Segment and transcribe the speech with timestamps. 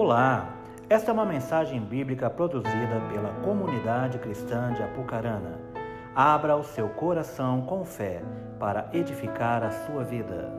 [0.00, 0.54] Olá,
[0.88, 5.58] esta é uma mensagem bíblica produzida pela comunidade cristã de Apucarana.
[6.14, 8.22] Abra o seu coração com fé
[8.60, 10.52] para edificar a sua vida.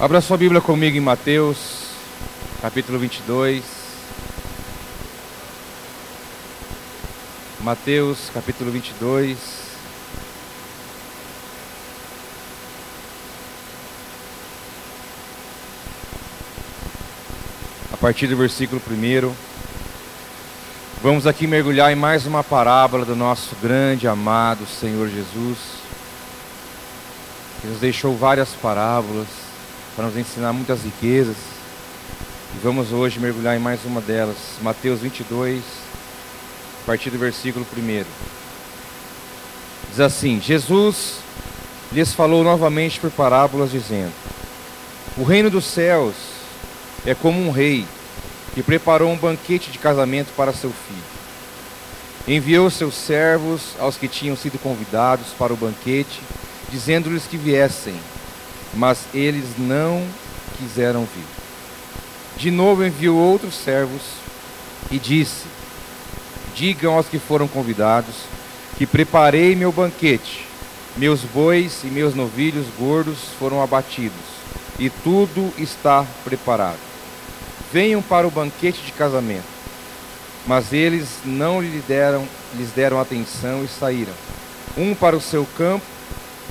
[0.00, 1.92] Abra sua Bíblia comigo em Mateus,
[2.62, 3.62] capítulo 22.
[7.60, 9.67] Mateus, capítulo 22.
[18.08, 19.30] Partir do versículo 1.
[21.02, 25.58] Vamos aqui mergulhar em mais uma parábola do nosso grande amado Senhor Jesus,
[27.60, 29.26] que nos deixou várias parábolas
[29.94, 31.36] para nos ensinar muitas riquezas.
[32.56, 35.60] E vamos hoje mergulhar em mais uma delas, Mateus 22,
[36.82, 38.04] a partir do versículo 1.
[39.90, 41.16] Diz assim: Jesus
[41.92, 44.14] lhes falou novamente por parábolas, dizendo:
[45.14, 46.14] O reino dos céus
[47.04, 47.84] é como um rei
[48.54, 51.18] que preparou um banquete de casamento para seu filho.
[52.26, 56.20] Enviou seus servos aos que tinham sido convidados para o banquete,
[56.70, 57.94] dizendo-lhes que viessem
[58.74, 60.06] mas eles não
[60.58, 61.24] quiseram vir.
[62.36, 64.02] De novo enviou outros servos
[64.90, 65.44] e disse:
[66.54, 68.14] Digam aos que foram convidados
[68.76, 70.46] que preparei meu banquete.
[70.96, 74.16] Meus bois e meus novilhos gordos foram abatidos,
[74.78, 76.87] e tudo está preparado.
[77.72, 79.58] Venham para o banquete de casamento.
[80.46, 84.14] Mas eles não lhe deram, lhes deram atenção e saíram,
[84.76, 85.84] um para o seu campo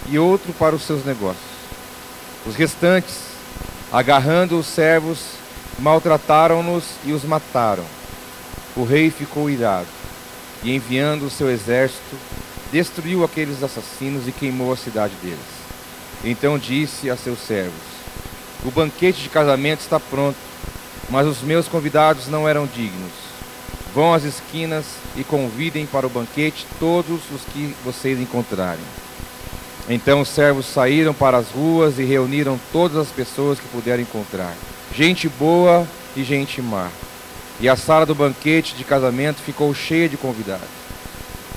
[0.08, 1.48] e outro para os seus negócios.
[2.46, 3.16] Os restantes,
[3.92, 5.20] agarrando os servos,
[5.80, 7.84] maltrataram-nos e os mataram.
[8.76, 9.88] O rei ficou irado
[10.64, 12.16] e, enviando o seu exército,
[12.72, 15.40] destruiu aqueles assassinos e queimou a cidade deles.
[16.24, 17.74] Então disse a seus servos:
[18.64, 20.38] O banquete de casamento está pronto,
[21.10, 23.12] mas os meus convidados não eram dignos.
[23.94, 24.86] Vão às esquinas
[25.16, 28.84] e convidem para o banquete todos os que vocês encontrarem.
[29.90, 34.54] Então os servos saíram para as ruas e reuniram todas as pessoas que puderam encontrar,
[34.94, 36.90] gente boa e gente má.
[37.60, 40.68] E a sala do banquete de casamento ficou cheia de convidados.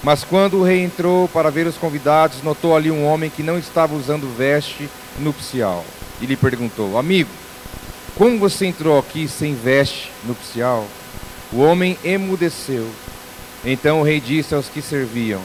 [0.02, 3.58] Mas quando o rei entrou para ver os convidados, notou ali um homem que não
[3.58, 4.88] estava usando veste
[5.18, 5.84] nupcial.
[6.22, 7.28] E lhe perguntou: Amigo,
[8.16, 10.86] como você entrou aqui sem veste nupcial?
[11.52, 12.88] O homem emudeceu.
[13.64, 15.40] Então o rei disse aos que serviam: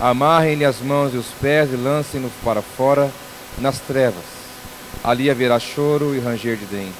[0.00, 3.10] Amarrem-lhe as mãos e os pés e lancem-no para fora
[3.58, 4.24] nas trevas.
[5.02, 6.94] Ali haverá choro e ranger de dentes,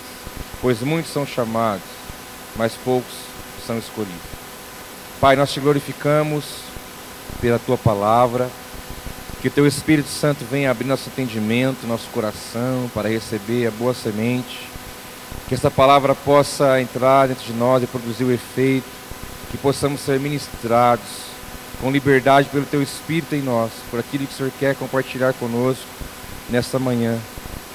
[0.63, 1.83] pois muitos são chamados,
[2.55, 3.15] mas poucos
[3.67, 4.37] são escolhidos.
[5.21, 6.45] Pai, nós te glorificamos
[7.41, 8.49] pela tua palavra,
[9.43, 14.69] que teu Espírito Santo venha abrir nosso entendimento, nosso coração, para receber a boa semente,
[15.49, 18.87] que essa palavra possa entrar dentro de nós e produzir o efeito,
[19.51, 21.27] que possamos ser ministrados
[21.81, 25.85] com liberdade pelo Teu Espírito em nós, por aquilo que o Senhor quer compartilhar conosco
[26.49, 27.19] nesta manhã.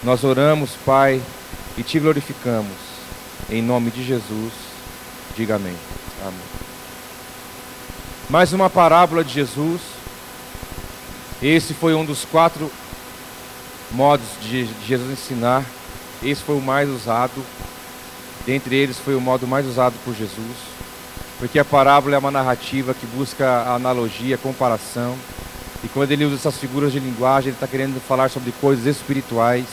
[0.03, 1.21] Nós oramos, Pai,
[1.77, 2.91] e Te glorificamos.
[3.49, 4.53] Em nome de Jesus,
[5.35, 5.75] diga amém.
[6.21, 6.61] Amém.
[8.29, 9.81] Mais uma parábola de Jesus.
[11.41, 12.71] Esse foi um dos quatro
[13.91, 15.63] modos de Jesus ensinar.
[16.23, 17.43] Esse foi o mais usado.
[18.45, 20.71] Dentre eles foi o modo mais usado por Jesus
[21.41, 25.17] porque a parábola é uma narrativa que busca a analogia, a comparação.
[25.83, 29.65] E quando ele usa essas figuras de linguagem, ele está querendo falar sobre coisas espirituais.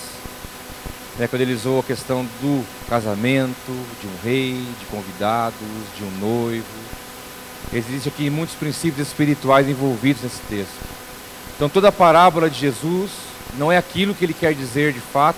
[1.20, 3.52] É, quando ele usou a questão do casamento,
[4.00, 5.58] de um rei, de convidados,
[5.94, 6.64] de um noivo.
[7.70, 10.72] Existem aqui muitos princípios espirituais envolvidos nesse texto.
[11.54, 13.10] Então toda a parábola de Jesus
[13.58, 15.36] não é aquilo que ele quer dizer de fato,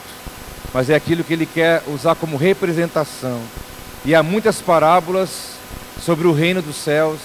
[0.72, 3.40] mas é aquilo que ele quer usar como representação.
[4.04, 5.52] E há muitas parábolas
[6.00, 7.18] sobre o reino dos céus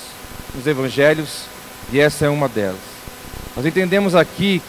[0.53, 1.43] nos evangelhos
[1.91, 2.79] e essa é uma delas.
[3.55, 4.61] Nós entendemos aqui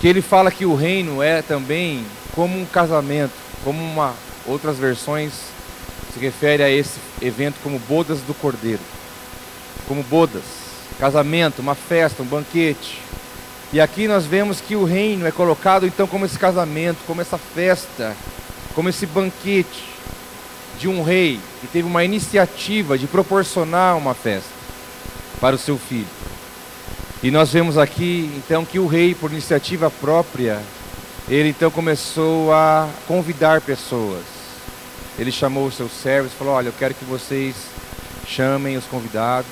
[0.00, 3.32] que ele fala que o reino é também como um casamento,
[3.64, 4.14] como uma
[4.46, 5.32] outras versões
[6.12, 8.80] se refere a esse evento como bodas do cordeiro.
[9.86, 10.42] Como bodas,
[10.98, 13.00] casamento, uma festa, um banquete.
[13.70, 17.36] E aqui nós vemos que o reino é colocado então como esse casamento, como essa
[17.36, 18.16] festa,
[18.74, 19.84] como esse banquete
[20.78, 24.48] de um rei que teve uma iniciativa de proporcionar uma festa
[25.38, 26.06] para o seu filho.
[27.22, 30.62] E nós vemos aqui então que o rei, por iniciativa própria,
[31.28, 34.24] ele então começou a convidar pessoas.
[35.18, 37.54] Ele chamou os seus servos e falou: Olha, eu quero que vocês
[38.26, 39.50] chamem os convidados,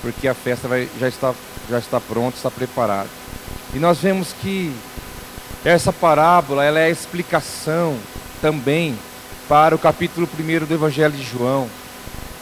[0.00, 1.34] porque a festa vai, já, está,
[1.68, 3.25] já está pronta, está preparada.
[3.76, 4.72] E nós vemos que
[5.62, 7.94] essa parábola ela é a explicação
[8.40, 8.98] também
[9.50, 11.68] para o capítulo 1 do Evangelho de João,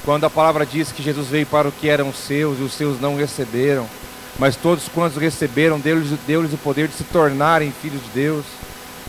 [0.04, 3.00] quando a palavra diz que Jesus veio para o que eram seus e os seus
[3.00, 3.84] não receberam,
[4.38, 8.44] mas todos quantos receberam, deu-lhes deu o poder de se tornarem filhos de Deus.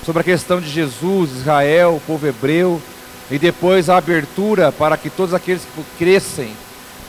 [0.04, 2.82] Sobre a questão de Jesus, Israel, o povo hebreu,
[3.30, 6.52] e depois a abertura para que todos aqueles que crescem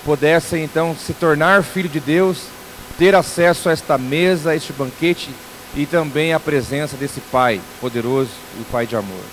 [0.05, 2.55] pudessem então se tornar filho de Deus,
[2.99, 5.31] ter acesso a esta mesa, a este banquete
[5.75, 9.25] e também a presença desse Pai poderoso, o Pai de amor.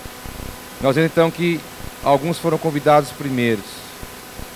[0.80, 1.60] Nós vemos então que
[2.02, 3.64] alguns foram convidados primeiros.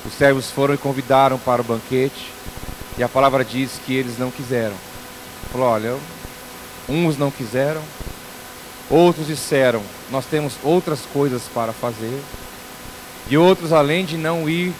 [0.04, 2.30] Os servos foram e convidaram para o banquete,
[2.96, 4.74] e a palavra diz que eles não quiseram.
[5.50, 5.96] Falou: olha,
[6.88, 7.82] uns não quiseram,
[8.88, 12.20] outros disseram: nós temos outras coisas para fazer,
[13.28, 14.72] e outros, além de não ir,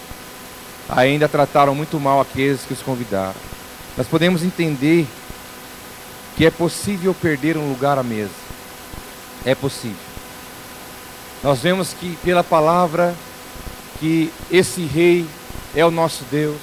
[0.89, 3.48] ainda trataram muito mal aqueles que os convidaram.
[3.99, 5.09] Nós podemos entender
[6.37, 8.31] que é possível perder um lugar à mesa.
[9.45, 9.97] É possível.
[11.43, 13.13] Nós vemos que pela palavra
[13.99, 15.27] que esse rei
[15.75, 16.61] é o nosso Deus,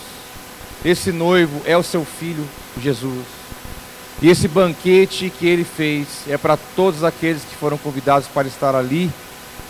[0.86, 2.48] esse noivo é o seu filho
[2.82, 3.26] Jesus.
[4.22, 8.74] E esse banquete que ele fez é para todos aqueles que foram convidados para estar
[8.74, 9.12] ali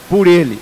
[0.08, 0.60] por ele.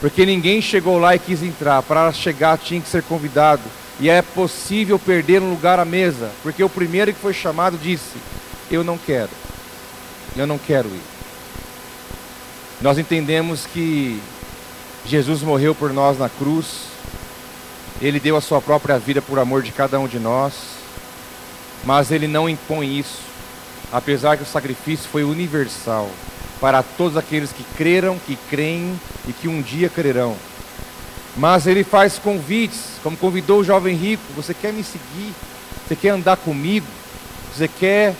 [0.00, 3.62] Porque ninguém chegou lá e quis entrar, para chegar tinha que ser convidado.
[4.00, 8.16] E é possível perder um lugar à mesa, porque o primeiro que foi chamado disse:
[8.70, 9.30] Eu não quero,
[10.36, 11.02] eu não quero ir.
[12.80, 14.20] Nós entendemos que
[15.06, 16.86] Jesus morreu por nós na cruz,
[18.00, 20.54] ele deu a sua própria vida por amor de cada um de nós,
[21.84, 23.20] mas ele não impõe isso,
[23.92, 26.10] apesar que o sacrifício foi universal
[26.60, 28.98] para todos aqueles que creram, que creem
[29.28, 30.36] e que um dia crerão.
[31.36, 35.32] Mas ele faz convites, como convidou o jovem rico: você quer me seguir?
[35.86, 36.86] Você quer andar comigo?
[37.54, 38.14] Você quer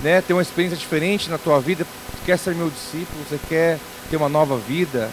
[0.00, 1.84] né, ter uma experiência diferente na tua vida?
[1.84, 3.24] Você quer ser meu discípulo?
[3.28, 3.78] Você quer
[4.10, 5.10] ter uma nova vida?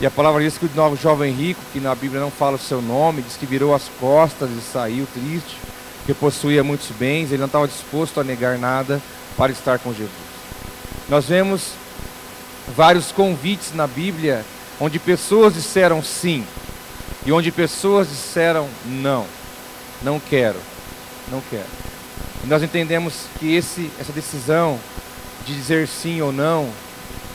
[0.00, 2.58] E a palavra diz que o novo jovem rico, que na Bíblia não fala o
[2.58, 5.56] seu nome, diz que virou as costas e saiu triste,
[6.04, 9.00] que possuía muitos bens, ele não estava disposto a negar nada
[9.36, 10.10] para estar com Jesus.
[11.08, 11.74] Nós vemos
[12.76, 14.44] vários convites na Bíblia
[14.80, 16.44] onde pessoas disseram sim,
[17.24, 19.26] e onde pessoas disseram não,
[20.02, 20.58] não quero,
[21.30, 21.68] não quero.
[22.44, 24.78] E nós entendemos que esse, essa decisão
[25.46, 26.68] de dizer sim ou não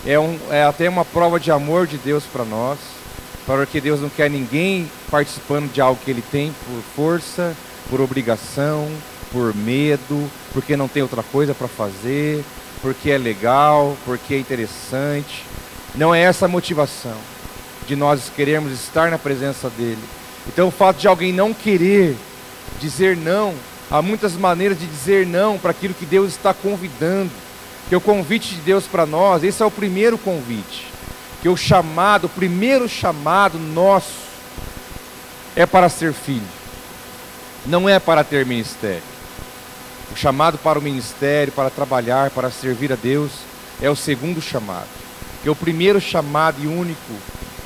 [0.06, 2.78] é, um, é até uma prova de amor de Deus para nós,
[3.45, 7.56] porque Deus não quer ninguém participando de algo que Ele tem por força,
[7.89, 8.89] por obrigação,
[9.31, 12.44] por medo, porque não tem outra coisa para fazer,
[12.81, 15.45] porque é legal, porque é interessante.
[15.95, 17.18] Não é essa a motivação
[17.88, 20.04] de nós querermos estar na presença dele.
[20.45, 22.16] Então, o fato de alguém não querer
[22.80, 23.56] dizer não,
[23.89, 27.31] há muitas maneiras de dizer não para aquilo que Deus está convidando.
[27.89, 30.88] Que o convite de Deus para nós, esse é o primeiro convite.
[31.42, 34.28] Que o chamado, o primeiro chamado nosso
[35.56, 36.42] é para ser filho.
[37.66, 39.01] Não é para ter ministério.
[40.12, 43.31] O chamado para o ministério, para trabalhar, para servir a Deus,
[43.81, 44.88] é o segundo chamado.
[45.42, 47.13] Que o primeiro chamado e único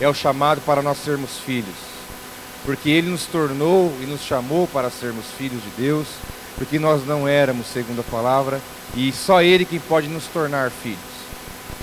[0.01, 1.75] é o chamado para nós sermos filhos.
[2.65, 6.07] Porque Ele nos tornou e nos chamou para sermos filhos de Deus,
[6.57, 8.59] porque nós não éramos, segundo a palavra,
[8.95, 10.99] e só Ele quem pode nos tornar filhos.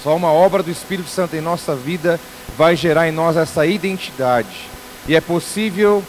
[0.02, 2.18] Só uma obra do Espírito Santo em nossa vida
[2.56, 4.68] vai gerar em nós essa identidade.
[5.06, 6.02] E é possível,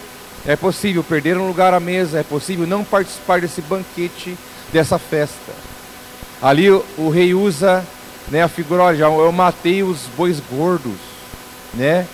[0.45, 4.35] é possível perder um lugar à mesa, é possível não participar desse banquete,
[4.73, 5.53] dessa festa.
[6.41, 7.85] Ali o, o rei usa
[8.29, 11.08] né, a figura, olha, eu matei os bois gordos
[11.73, 12.07] né?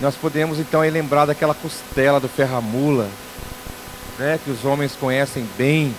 [0.00, 3.08] Nós podemos então lembrar daquela costela do ferramula,
[4.18, 4.38] né?
[4.44, 5.94] Que os homens conhecem bem,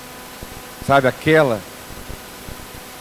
[0.85, 1.59] sabe aquela?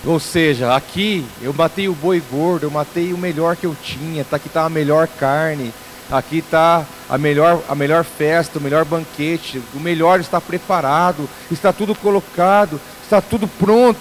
[0.04, 4.24] Ou seja, aqui eu matei o boi gordo, eu matei o melhor que eu tinha,
[4.24, 5.72] tá aqui tá a melhor carne,
[6.10, 11.72] aqui está a melhor, a melhor festa, o melhor banquete, o melhor está preparado, está
[11.72, 14.00] tudo colocado, está tudo pronto.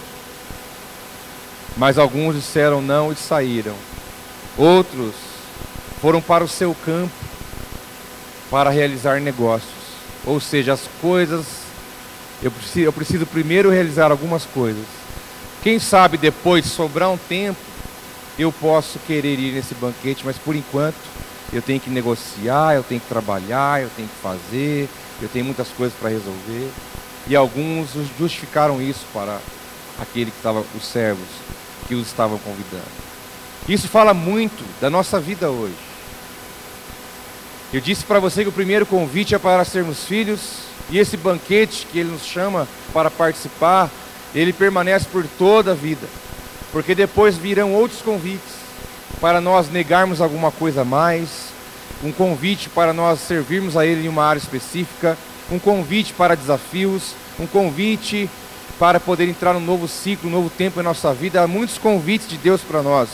[1.77, 3.75] Mas alguns disseram não e saíram.
[4.57, 5.30] Outros
[6.01, 7.13] foram para o seu campo
[8.49, 9.71] para realizar negócios.
[10.25, 11.45] Ou seja, as coisas,
[12.41, 14.85] eu preciso, eu preciso primeiro realizar algumas coisas.
[15.63, 17.59] Quem sabe depois, sobrar um tempo,
[18.37, 20.95] eu posso querer ir nesse banquete, mas por enquanto
[21.53, 24.89] eu tenho que negociar, eu tenho que trabalhar, eu tenho que fazer,
[25.21, 26.71] eu tenho muitas coisas para resolver.
[27.27, 29.39] E alguns justificaram isso para
[29.99, 31.27] aquele que estava, os servos
[31.87, 32.89] que os estavam convidando.
[33.69, 35.90] Isso fala muito da nossa vida hoje.
[37.73, 40.39] Eu disse para você que o primeiro convite é para sermos filhos,
[40.89, 43.89] e esse banquete que ele nos chama para participar
[44.33, 46.07] ele permanece por toda a vida,
[46.71, 48.61] porque depois virão outros convites
[49.19, 51.51] para nós negarmos alguma coisa a mais,
[52.03, 55.17] um convite para nós servirmos a Ele em uma área específica,
[55.51, 58.29] um convite para desafios, um convite
[58.79, 61.43] para poder entrar num novo ciclo, um novo tempo em nossa vida.
[61.43, 63.09] Há muitos convites de Deus para nós,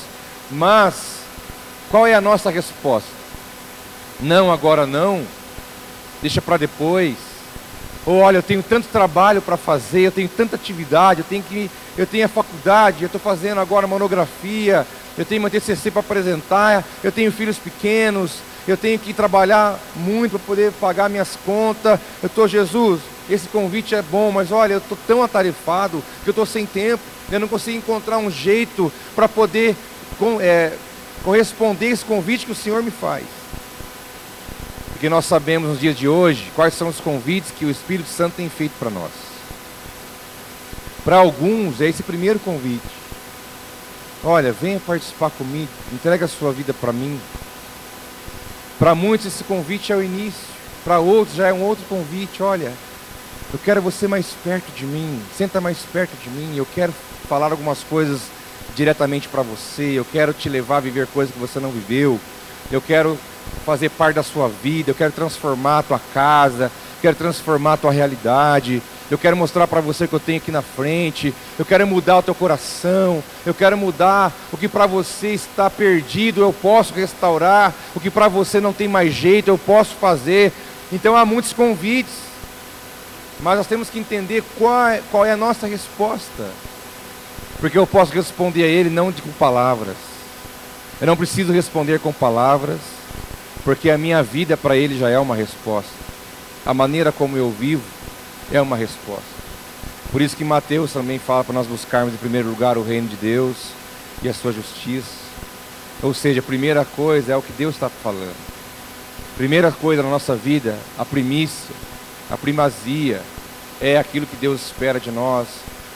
[0.51, 1.17] mas
[1.89, 3.16] qual é a nossa resposta?
[4.19, 5.23] Não, agora não,
[6.21, 7.15] deixa para depois.
[8.05, 11.69] Ou olha, eu tenho tanto trabalho para fazer, eu tenho tanta atividade, eu tenho que,
[11.97, 16.83] eu tenho a faculdade, eu estou fazendo agora monografia, eu tenho uma TCC para apresentar,
[17.03, 21.99] eu tenho filhos pequenos, eu tenho que trabalhar muito para poder pagar minhas contas.
[22.23, 26.31] Eu estou, Jesus, esse convite é bom, mas olha, eu estou tão atarefado que eu
[26.31, 29.75] estou sem tempo, eu não consigo encontrar um jeito para poder
[30.39, 30.73] é,
[31.23, 33.36] corresponder esse convite que o Senhor me faz.
[34.97, 38.33] Porque nós sabemos nos dias de hoje quais são os convites que o Espírito Santo
[38.37, 39.11] tem feito para nós.
[41.05, 42.81] Para alguns é esse primeiro convite.
[44.23, 47.19] Olha, venha participar comigo, entrega a sua vida para mim.
[48.79, 50.47] Para muitos esse convite é o início,
[50.83, 52.41] para outros já é um outro convite.
[52.41, 52.73] Olha,
[53.53, 56.57] eu quero você mais perto de mim, senta mais perto de mim.
[56.57, 56.91] Eu quero
[57.29, 58.21] falar algumas coisas
[58.75, 59.91] diretamente para você.
[59.93, 62.19] Eu quero te levar a viver coisas que você não viveu.
[62.71, 63.15] Eu quero
[63.65, 67.91] fazer parte da sua vida, eu quero transformar a tua casa, quero transformar a tua
[67.91, 68.81] realidade.
[69.09, 71.33] Eu quero mostrar para você que eu tenho aqui na frente.
[71.57, 73.23] Eu quero mudar o teu coração.
[73.45, 77.73] Eu quero mudar o que para você está perdido, eu posso restaurar.
[77.95, 80.51] O que para você não tem mais jeito, eu posso fazer.
[80.91, 82.27] Então há muitos convites.
[83.39, 86.49] Mas nós temos que entender qual é, qual é a nossa resposta.
[87.61, 89.95] Porque eu posso responder a Ele não com palavras.
[90.99, 92.96] Eu não preciso responder com palavras
[93.67, 95.91] porque a minha vida para Ele já é uma resposta.
[96.65, 97.83] A maneira como eu vivo
[98.49, 99.25] é uma resposta.
[100.09, 103.17] Por isso que Mateus também fala para nós buscarmos em primeiro lugar o reino de
[103.17, 103.57] Deus
[104.23, 105.17] e a sua justiça.
[106.01, 108.37] Ou seja, a primeira coisa é o que Deus está falando.
[109.35, 111.75] Primeira coisa na nossa vida, a primícia,
[112.31, 113.21] a primazia,
[113.81, 115.45] é aquilo que Deus espera de nós,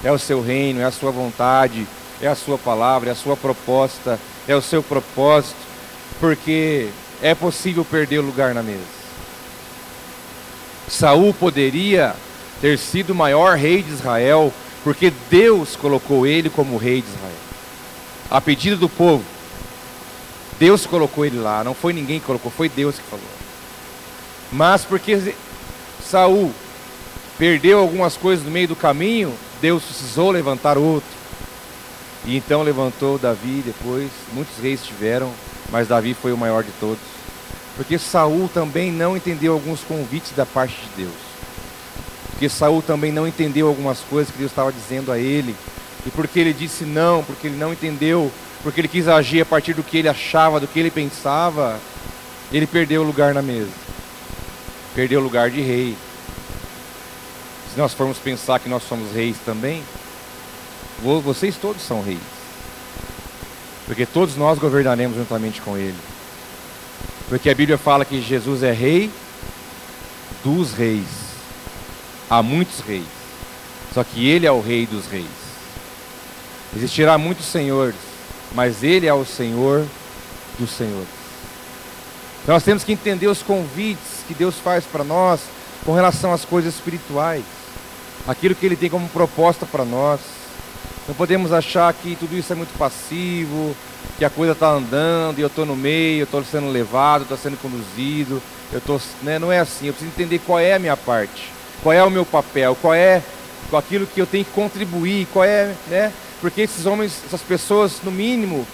[0.03, 1.87] é o seu reino, é a sua vontade,
[2.21, 5.55] é a sua palavra, é a sua proposta, é o seu propósito,
[6.19, 6.89] porque
[7.21, 9.01] é possível perder o lugar na mesa.
[10.87, 12.15] Saul poderia
[12.59, 17.35] ter sido o maior rei de Israel, porque Deus colocou ele como rei de Israel.
[18.29, 19.23] A pedido do povo.
[20.59, 23.25] Deus colocou ele lá, não foi ninguém que colocou, foi Deus que falou.
[24.51, 25.33] Mas porque
[26.03, 26.51] Saul
[27.37, 31.20] perdeu algumas coisas no meio do caminho, Deus precisou levantar outro.
[32.25, 35.31] E então levantou Davi depois, muitos reis tiveram,
[35.71, 36.99] mas Davi foi o maior de todos.
[37.75, 41.31] Porque Saul também não entendeu alguns convites da parte de Deus.
[42.31, 45.55] Porque Saul também não entendeu algumas coisas que Deus estava dizendo a ele.
[46.05, 48.31] E porque ele disse não, porque ele não entendeu,
[48.63, 51.79] porque ele quis agir a partir do que ele achava, do que ele pensava,
[52.51, 53.71] ele perdeu o lugar na mesa.
[54.93, 55.95] Perdeu o lugar de rei.
[57.73, 59.81] Se nós formos pensar que nós somos reis também,
[61.01, 62.19] vocês todos são reis.
[63.85, 65.97] Porque todos nós governaremos juntamente com ele.
[67.27, 69.11] Porque a Bíblia fala que Jesus é rei
[70.43, 71.07] dos reis.
[72.29, 73.05] Há muitos reis.
[73.93, 75.25] Só que ele é o rei dos reis.
[76.75, 77.95] Existirá muitos senhores,
[78.53, 79.85] mas ele é o Senhor
[80.57, 81.09] dos senhores.
[82.41, 85.41] Então nós temos que entender os convites que Deus faz para nós
[85.85, 87.43] com relação às coisas espirituais.
[88.27, 90.19] Aquilo que ele tem como proposta para nós.
[91.11, 93.75] Não podemos achar que tudo isso é muito passivo,
[94.17, 97.37] que a coisa está andando e eu estou no meio, eu estou sendo levado, estou
[97.37, 98.41] sendo conduzido.
[98.71, 99.87] Eu tô, né, não é assim.
[99.87, 101.51] Eu preciso entender qual é a minha parte,
[101.83, 103.21] qual é o meu papel, qual é
[103.73, 106.13] aquilo que eu tenho que contribuir, qual é, né?
[106.39, 108.65] Porque esses homens, essas pessoas, no mínimo,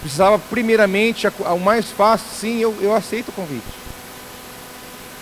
[0.00, 3.68] precisava primeiramente, o mais fácil, sim, eu, eu aceito o convite.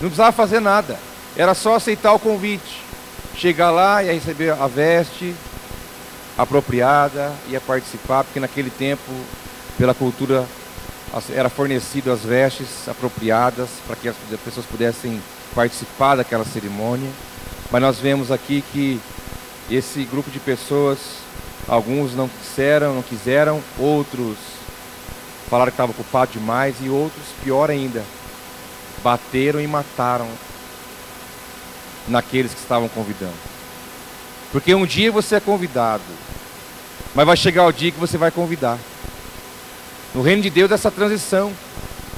[0.01, 0.97] Não precisava fazer nada,
[1.37, 2.81] era só aceitar o convite.
[3.37, 5.35] Chegar lá e receber a veste
[6.43, 9.13] apropriada, ia participar, porque naquele tempo
[9.77, 10.47] pela cultura
[11.35, 15.21] era fornecido as vestes apropriadas para que as pessoas pudessem
[15.55, 17.11] participar daquela cerimônia.
[17.71, 19.01] Mas nós vemos aqui que
[19.71, 20.99] esse grupo de pessoas,
[21.69, 24.37] alguns não quiseram, não quiseram, outros
[25.49, 28.03] falaram que estava ocupado demais e outros, pior ainda,
[29.03, 30.29] bateram e mataram
[32.09, 33.50] naqueles que estavam convidando.
[34.53, 36.03] Porque um dia você é convidado,
[37.15, 38.79] mas vai chegar o dia que você vai convidar.
[40.15, 41.53] No reino de Deus, essa transição.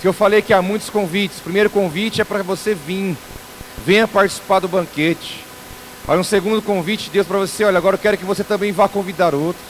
[0.00, 1.38] Que eu falei que há muitos convites.
[1.38, 3.16] O primeiro convite é para você vir.
[3.86, 5.44] Venha participar do banquete.
[6.08, 8.72] Olha, um segundo convite de Deus para você, olha, agora eu quero que você também
[8.72, 9.64] vá convidar outros.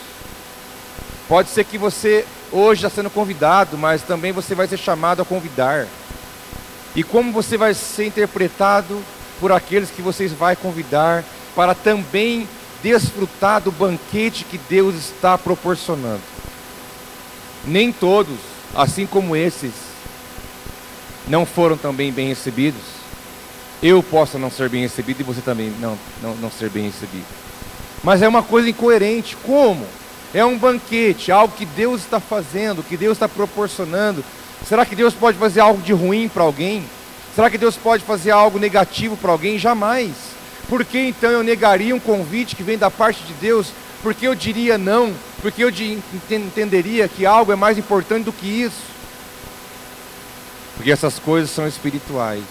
[1.28, 5.24] Pode ser que você hoje está sendo convidado, mas também você vai ser chamado a
[5.24, 5.86] convidar.
[6.96, 9.02] E como você vai ser interpretado
[9.40, 11.22] por aqueles que vocês vai convidar
[11.54, 12.48] para também
[12.82, 16.22] desfrutar do banquete que Deus está proporcionando.
[17.64, 18.36] Nem todos,
[18.74, 19.72] assim como esses,
[21.28, 22.80] não foram também bem recebidos.
[23.82, 27.26] Eu posso não ser bem recebido e você também não, não, não ser bem recebido.
[28.02, 29.36] Mas é uma coisa incoerente.
[29.36, 29.86] Como?
[30.34, 34.24] É um banquete, algo que Deus está fazendo, que Deus está proporcionando.
[34.66, 36.84] Será que Deus pode fazer algo de ruim para alguém?
[37.34, 39.58] Será que Deus pode fazer algo negativo para alguém?
[39.58, 40.31] Jamais.
[40.68, 43.68] Por que então eu negaria um convite que vem da parte de Deus?
[44.02, 45.12] Por que eu diria não?
[45.40, 45.70] Porque eu
[46.30, 48.82] entenderia que algo é mais importante do que isso.
[50.76, 52.44] Porque essas coisas são espirituais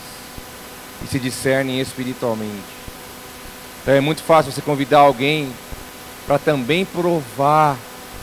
[1.04, 2.82] e se discernem espiritualmente.
[3.82, 5.52] Então é muito fácil você convidar alguém
[6.28, 7.76] para também provar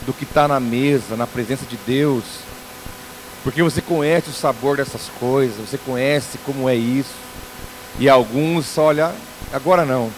[0.05, 2.23] do que está na mesa, na presença de Deus,
[3.43, 7.13] porque você conhece o sabor dessas coisas, você conhece como é isso,
[7.99, 9.13] e alguns, olha,
[9.51, 10.11] agora não,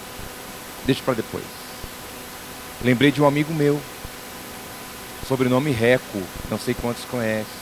[0.86, 1.44] deixa para depois.
[2.84, 3.80] Lembrei de um amigo meu,
[5.28, 7.62] sobrenome Reco, não sei quantos conhecem.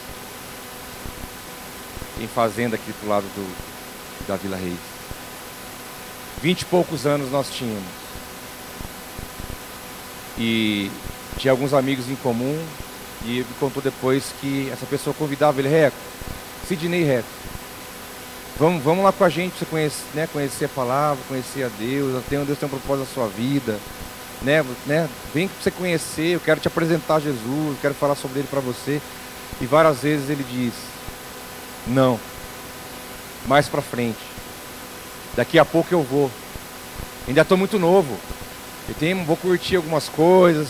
[2.18, 4.80] Tem fazenda aqui do lado do, da Vila Reis.
[6.42, 7.84] Vinte e poucos anos nós tínhamos.
[10.38, 10.90] E
[11.38, 12.66] tinha alguns amigos em comum.
[13.26, 15.98] E ele contou depois que essa pessoa convidava ele, Reco,
[16.66, 17.28] Sidney Reco.
[18.60, 22.22] Vamos, vamos lá com a gente, você conhece, né, conhecer a palavra, conhecer a Deus,
[22.30, 23.80] Deus tem um propósito na sua vida.
[24.42, 28.50] Né, né, vem para você conhecer, eu quero te apresentar Jesus, quero falar sobre ele
[28.50, 29.02] para você.
[29.62, 30.74] E várias vezes ele diz:
[31.88, 32.20] Não,
[33.48, 34.20] mais para frente.
[35.38, 36.30] Daqui a pouco eu vou.
[37.30, 38.14] Ainda estou muito novo.
[38.90, 40.68] Eu tenho, vou curtir algumas coisas.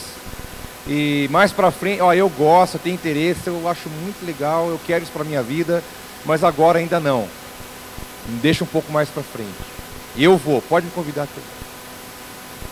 [0.87, 4.79] E mais pra frente, ó, eu gosto, eu tenho interesse, eu acho muito legal, eu
[4.85, 5.83] quero isso pra minha vida,
[6.23, 7.27] mas agora ainda não.
[8.41, 9.49] Deixa um pouco mais pra frente.
[10.17, 11.41] Eu vou, pode me convidar aqui.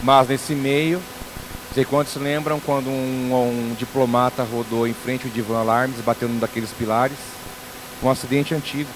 [0.03, 5.31] Mas nesse meio, não sei quantos lembram quando um, um diplomata rodou em frente ao
[5.31, 7.17] divã alarmes, bateu num daqueles pilares,
[8.03, 8.89] um acidente antigo.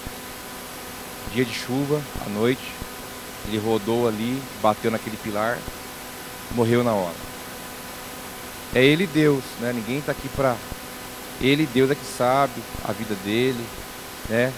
[1.32, 2.62] Dia de chuva, à noite,
[3.48, 5.58] ele rodou ali, bateu naquele pilar,
[6.52, 7.14] morreu na hora.
[8.74, 9.72] É ele Deus, né?
[9.72, 10.56] Ninguém está aqui para
[11.42, 12.52] ele Deus é que sabe
[12.84, 13.64] a vida dele,
[14.28, 14.52] né?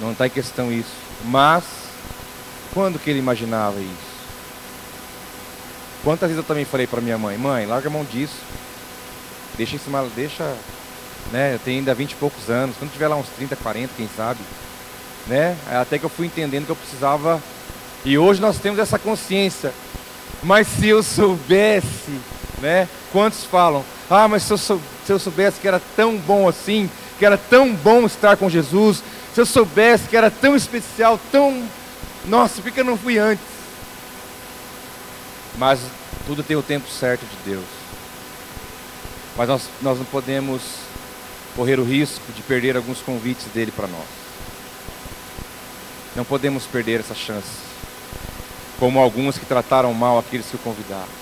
[0.00, 1.05] Não está em questão isso.
[1.26, 1.64] Mas
[2.72, 4.16] quando que ele imaginava isso?
[6.02, 8.36] Quantas vezes eu também falei para minha mãe, mãe, larga a mão disso.
[9.56, 10.44] Deixa em cima, deixa,
[11.32, 11.54] né?
[11.54, 12.76] Eu tenho ainda 20 e poucos anos.
[12.78, 14.40] Quando tiver lá uns 30, 40, quem sabe,
[15.26, 15.56] né?
[15.70, 17.42] Até que eu fui entendendo que eu precisava.
[18.04, 19.72] E hoje nós temos essa consciência
[20.42, 22.20] mas se eu soubesse,
[22.60, 22.88] né?
[23.12, 26.90] Quantos falam, ah, mas se eu, sou, se eu soubesse que era tão bom assim,
[27.18, 29.02] que era tão bom estar com Jesus,
[29.36, 31.62] se eu soubesse que era tão especial, tão.
[32.24, 33.44] Nossa, por que eu não fui antes?
[35.58, 35.78] Mas
[36.26, 37.66] tudo tem o tempo certo de Deus.
[39.36, 40.62] Mas nós, nós não podemos
[41.54, 44.06] correr o risco de perder alguns convites dele para nós.
[46.16, 47.66] Não podemos perder essa chance
[48.78, 51.12] como alguns que trataram mal aqueles que o convidaram.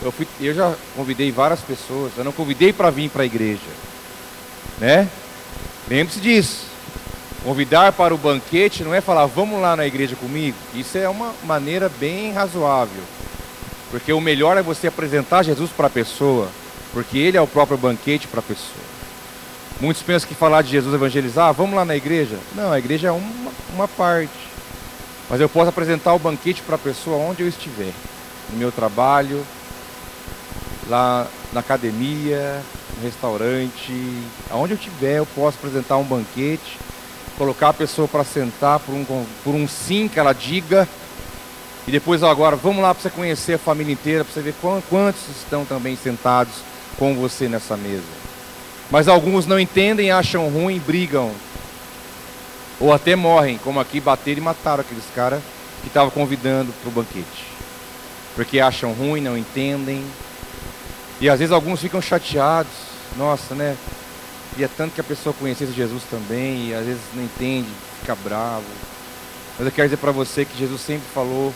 [0.00, 3.58] Eu, fui, eu já convidei várias pessoas, eu não convidei para vir para a igreja,
[4.78, 5.08] né?
[5.88, 6.67] Lembre-se disso.
[7.44, 10.56] Convidar para o banquete não é falar, vamos lá na igreja comigo.
[10.74, 13.02] Isso é uma maneira bem razoável.
[13.90, 16.48] Porque o melhor é você apresentar Jesus para a pessoa,
[16.92, 18.84] porque ele é o próprio banquete para a pessoa.
[19.80, 22.36] Muitos pensam que falar de Jesus evangelizar, ah, vamos lá na igreja.
[22.54, 24.48] Não, a igreja é uma, uma parte.
[25.30, 27.92] Mas eu posso apresentar o banquete para a pessoa onde eu estiver.
[28.50, 29.46] No meu trabalho,
[30.88, 32.60] lá na academia,
[32.96, 33.92] no restaurante,
[34.50, 36.78] aonde eu estiver, eu posso apresentar um banquete,
[37.38, 39.04] colocar a pessoa para sentar por um,
[39.44, 40.86] por um sim que ela diga.
[41.86, 44.54] E depois agora, vamos lá para você conhecer a família inteira, para você ver
[44.90, 46.52] quantos estão também sentados
[46.98, 48.02] com você nessa mesa.
[48.90, 51.32] Mas alguns não entendem, acham ruim, brigam
[52.80, 55.40] ou até morrem, como aqui bateram e mataram aqueles caras
[55.80, 57.46] que estavam convidando para o banquete.
[58.34, 60.04] Porque acham ruim, não entendem.
[61.20, 62.72] E às vezes alguns ficam chateados.
[63.16, 63.76] Nossa, né?
[64.58, 66.70] Queria tanto que a pessoa conhecesse Jesus também.
[66.70, 67.68] E às vezes não entende,
[68.00, 68.64] fica bravo.
[69.56, 71.54] Mas eu quero dizer para você que Jesus sempre falou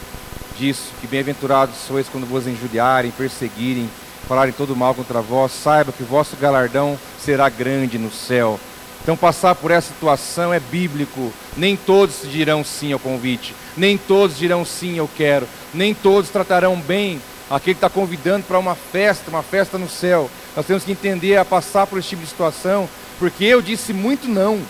[0.56, 0.92] disso.
[1.00, 3.90] Que bem-aventurados sois quando vos injuriarem, perseguirem,
[4.28, 5.50] falarem todo mal contra vós.
[5.50, 8.60] Saiba que o vosso galardão será grande no céu
[9.02, 11.32] Então, passar por essa situação é bíblico.
[11.56, 13.52] Nem todos dirão sim ao convite.
[13.76, 15.48] Nem todos dirão sim, eu quero.
[15.74, 20.30] Nem todos tratarão bem aquele que está convidando para uma festa, uma festa no céu.
[20.54, 22.88] Nós temos que entender a passar por esse tipo de situação,
[23.18, 24.60] porque eu disse muito não.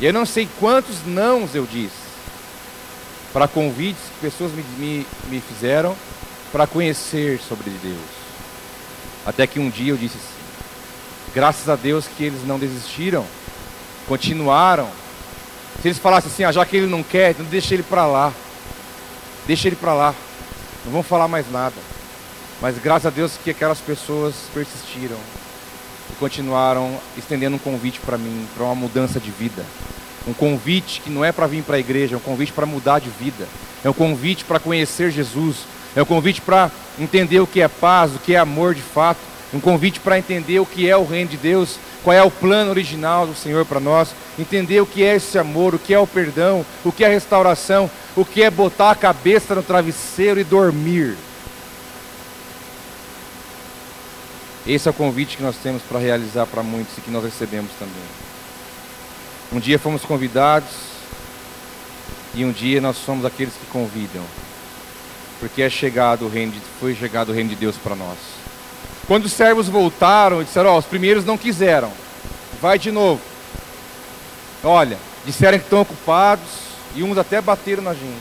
[0.00, 2.08] E eu não sei quantos nãos eu disse
[3.32, 5.94] para convites que pessoas me, me, me fizeram
[6.50, 7.98] para conhecer sobre Deus.
[9.26, 13.24] Até que um dia eu disse assim, graças a Deus que eles não desistiram,
[14.06, 14.88] continuaram.
[15.82, 18.32] Se eles falassem assim, ah, já que ele não quer, então deixa ele para lá.
[19.46, 20.14] Deixa ele para lá.
[20.84, 21.76] Não vão falar mais nada.
[22.60, 25.16] Mas graças a Deus que aquelas pessoas persistiram
[26.10, 29.64] e continuaram estendendo um convite para mim, para uma mudança de vida.
[30.26, 32.98] Um convite que não é para vir para a igreja, é um convite para mudar
[32.98, 33.46] de vida.
[33.84, 35.58] É um convite para conhecer Jesus.
[35.94, 39.20] É um convite para entender o que é paz, o que é amor de fato.
[39.54, 42.70] Um convite para entender o que é o reino de Deus, qual é o plano
[42.70, 44.10] original do Senhor para nós.
[44.36, 47.10] Entender o que é esse amor, o que é o perdão, o que é a
[47.10, 51.16] restauração, o que é botar a cabeça no travesseiro e dormir.
[54.68, 57.70] Esse é o convite que nós temos para realizar para muitos e que nós recebemos
[57.78, 57.94] também.
[59.50, 60.68] Um dia fomos convidados
[62.34, 64.22] e um dia nós somos aqueles que convidam.
[65.40, 68.18] Porque é chegado o reino de, foi chegado o reino de Deus para nós.
[69.06, 71.90] Quando os servos voltaram, disseram: Ó, oh, os primeiros não quiseram.
[72.60, 73.22] Vai de novo.
[74.62, 76.46] Olha, disseram que estão ocupados
[76.94, 78.20] e uns até bateram na gente.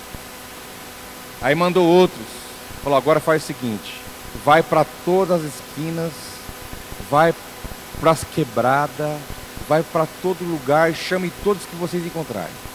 [1.41, 2.25] Aí mandou outros.
[2.81, 3.99] Falou: agora faz o seguinte:
[4.45, 6.36] vai para todas as esquinas
[7.09, 7.33] vai
[7.99, 9.17] para as quebradas,
[9.67, 12.67] vai para todo lugar, chame todos que vocês encontrarem.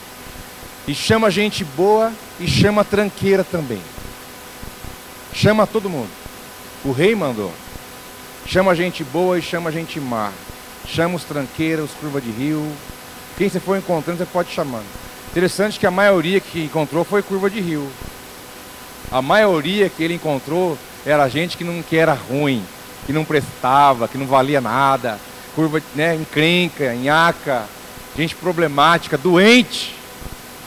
[0.86, 3.80] E chama gente boa e chama tranqueira também.
[5.32, 6.10] Chama todo mundo.
[6.84, 7.52] O rei mandou.
[8.46, 10.32] Chama gente boa e chama gente má.
[10.86, 12.70] Chama os tranqueiros, os curva de rio.
[13.38, 14.84] Quem você for encontrando, você pode chamando.
[15.30, 17.88] Interessante que a maioria que encontrou foi curva de rio.
[19.10, 22.64] A maioria que ele encontrou era gente que não que era ruim,
[23.06, 25.18] que não prestava, que não valia nada,
[25.54, 27.66] curva, né, encrenca, nhaca,
[28.16, 29.94] gente problemática, doente,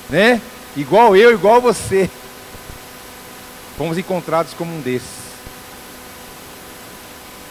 [0.10, 0.42] né?
[0.76, 2.10] Igual eu, igual você.
[3.78, 5.26] Fomos encontrados como um desses.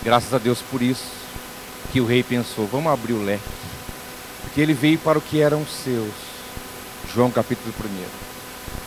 [0.02, 1.24] Graças a Deus por isso
[1.92, 3.42] que o rei pensou, vamos abrir o leque.
[4.42, 6.12] Porque ele veio para o que eram seus.
[7.14, 8.04] João capítulo 1.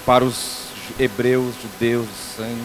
[0.06, 0.68] Para os
[1.00, 2.62] hebreus, judeus de sangue,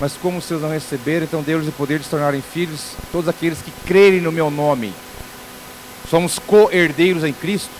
[0.00, 3.28] mas como os seus não receberam, então deu-lhes o poder de se tornarem filhos, todos
[3.28, 4.92] aqueles que crerem no meu nome.
[6.10, 7.70] Somos co-herdeiros em Cristo,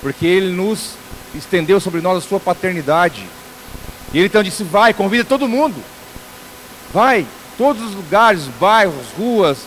[0.00, 0.92] porque Ele nos
[1.34, 3.26] estendeu sobre nós a sua paternidade.
[4.12, 5.74] E Ele então disse: vai, convida todo mundo.
[6.92, 7.26] Vai,
[7.58, 9.58] todos os lugares, bairros, ruas,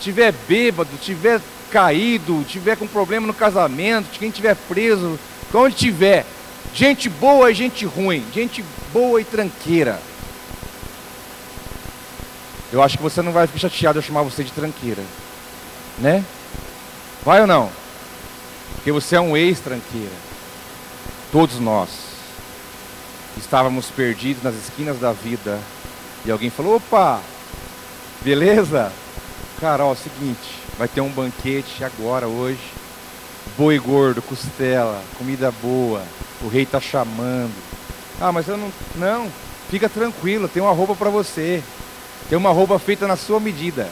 [0.00, 5.18] tiver bêbado, tiver caído, tiver com problema no casamento, quem tiver preso,
[5.54, 6.26] onde tiver,
[6.74, 10.00] gente boa e gente ruim, gente boa e tranqueira
[12.72, 15.02] eu acho que você não vai ficar chateado eu chamar você de tranqueira.
[15.98, 16.24] Né?
[17.22, 17.70] Vai ou não?
[18.76, 20.10] Porque você é um ex-tranqueira.
[21.30, 21.90] Todos nós
[23.36, 25.58] estávamos perdidos nas esquinas da vida.
[26.24, 27.20] E alguém falou: opa,
[28.22, 28.90] beleza?
[29.60, 32.72] Cara, ó, é seguinte, vai ter um banquete agora, hoje.
[33.56, 36.02] Boi gordo, costela, comida boa.
[36.40, 37.54] O rei está chamando.
[38.20, 38.72] Ah, mas eu não.
[38.96, 39.28] Não,
[39.70, 41.62] fica tranquilo, tem uma roupa para você.
[42.32, 43.86] Tem uma roupa feita na sua medida.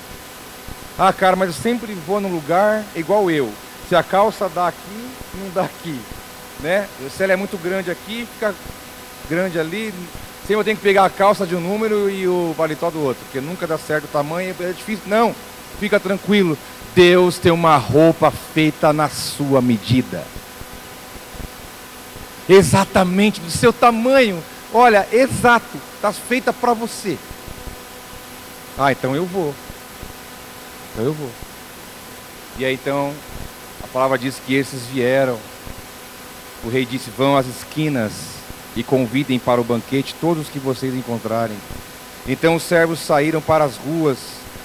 [0.99, 3.53] Ah, cara, mas eu sempre vou num lugar igual eu.
[3.87, 6.01] Se a calça dá aqui, não dá aqui.
[6.61, 6.89] Né?
[7.15, 8.55] Se ela é muito grande aqui, fica
[9.29, 9.93] grande ali.
[10.41, 13.23] Sempre eu tenho que pegar a calça de um número e o paletó do outro,
[13.27, 15.05] porque nunca dá certo o tamanho, é difícil.
[15.07, 15.35] Não,
[15.79, 16.57] fica tranquilo.
[16.95, 20.25] Deus tem uma roupa feita na sua medida.
[22.49, 24.43] Exatamente do seu tamanho.
[24.73, 27.19] Olha, exato, está feita para você.
[28.83, 29.55] Ah, então eu vou.
[30.91, 31.29] Então eu vou.
[32.57, 33.13] E aí então
[33.85, 35.39] a palavra diz que esses vieram.
[36.65, 38.13] O rei disse: Vão às esquinas
[38.75, 41.59] e convidem para o banquete todos os que vocês encontrarem.
[42.27, 44.17] Então os servos saíram para as ruas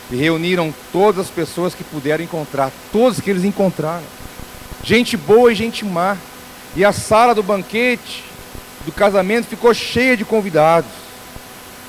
[0.10, 4.06] e reuniram todas as pessoas que puderam encontrar, todos que eles encontraram.
[4.82, 6.15] Gente boa e gente má.
[6.73, 8.23] E a sala do banquete,
[8.86, 10.89] do casamento, ficou cheia de convidados.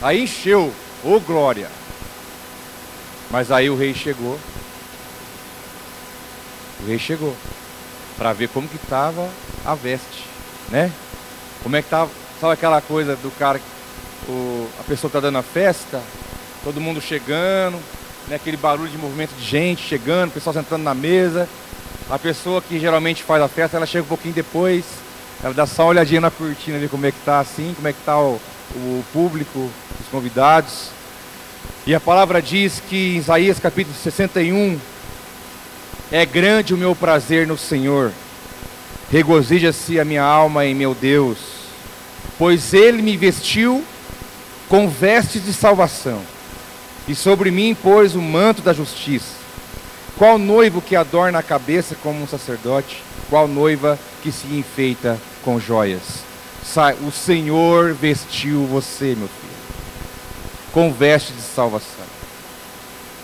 [0.03, 0.73] Aí encheu,
[1.05, 1.86] ô oh glória!
[3.31, 4.39] Mas aí o rei chegou.
[6.81, 7.35] O rei chegou
[8.17, 9.29] para ver como que estava
[9.65, 10.25] a veste,
[10.69, 10.91] né?
[11.62, 12.11] Como é que estava,
[12.41, 13.61] sabe aquela coisa do cara,
[14.29, 16.01] o, a pessoa está dando a festa,
[16.62, 17.81] todo mundo chegando,
[18.29, 18.37] né?
[18.37, 21.49] aquele barulho de movimento de gente chegando, pessoal sentando na mesa,
[22.09, 24.85] A pessoa que geralmente faz a festa, ela chega um pouquinho depois,
[25.43, 27.93] ela dá só uma olhadinha na cortina, ver como é que está assim, como é
[27.93, 28.41] que está o,
[28.75, 30.96] o público, os convidados.
[31.87, 34.77] E a palavra diz que em Isaías capítulo 61,
[36.11, 38.11] é grande o meu prazer no Senhor,
[39.09, 41.38] regozija-se a minha alma em meu Deus,
[42.37, 43.85] pois Ele me vestiu
[44.68, 46.20] com vestes de salvação,
[47.07, 49.37] e sobre mim pôs o manto da justiça.
[50.18, 53.01] Qual noivo que adorna a cabeça como um sacerdote?
[53.31, 56.25] Qual noiva que se enfeita com joias?
[57.07, 59.56] O Senhor vestiu você, meu filho,
[60.77, 62.05] com vestes de salvação.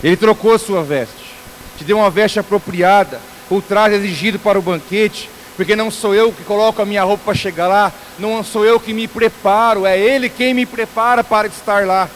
[0.02, 1.34] Ele trocou sua veste,
[1.76, 6.32] te deu uma veste apropriada, o traje exigido para o banquete, porque não sou eu
[6.32, 9.98] que coloco a minha roupa para chegar lá, não sou eu que me preparo, é
[9.98, 12.08] Ele quem me prepara para estar lá.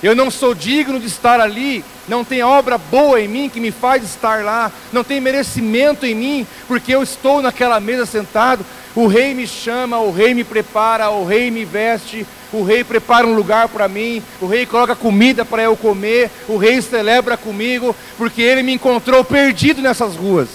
[0.00, 3.72] Eu não sou digno de estar ali, não tem obra boa em mim que me
[3.72, 8.64] faz estar lá, não tem merecimento em mim, porque eu estou naquela mesa sentado.
[8.94, 13.26] O rei me chama, o rei me prepara, o rei me veste, o rei prepara
[13.26, 17.96] um lugar para mim, o rei coloca comida para eu comer, o rei celebra comigo,
[18.18, 20.48] porque ele me encontrou perdido nessas ruas.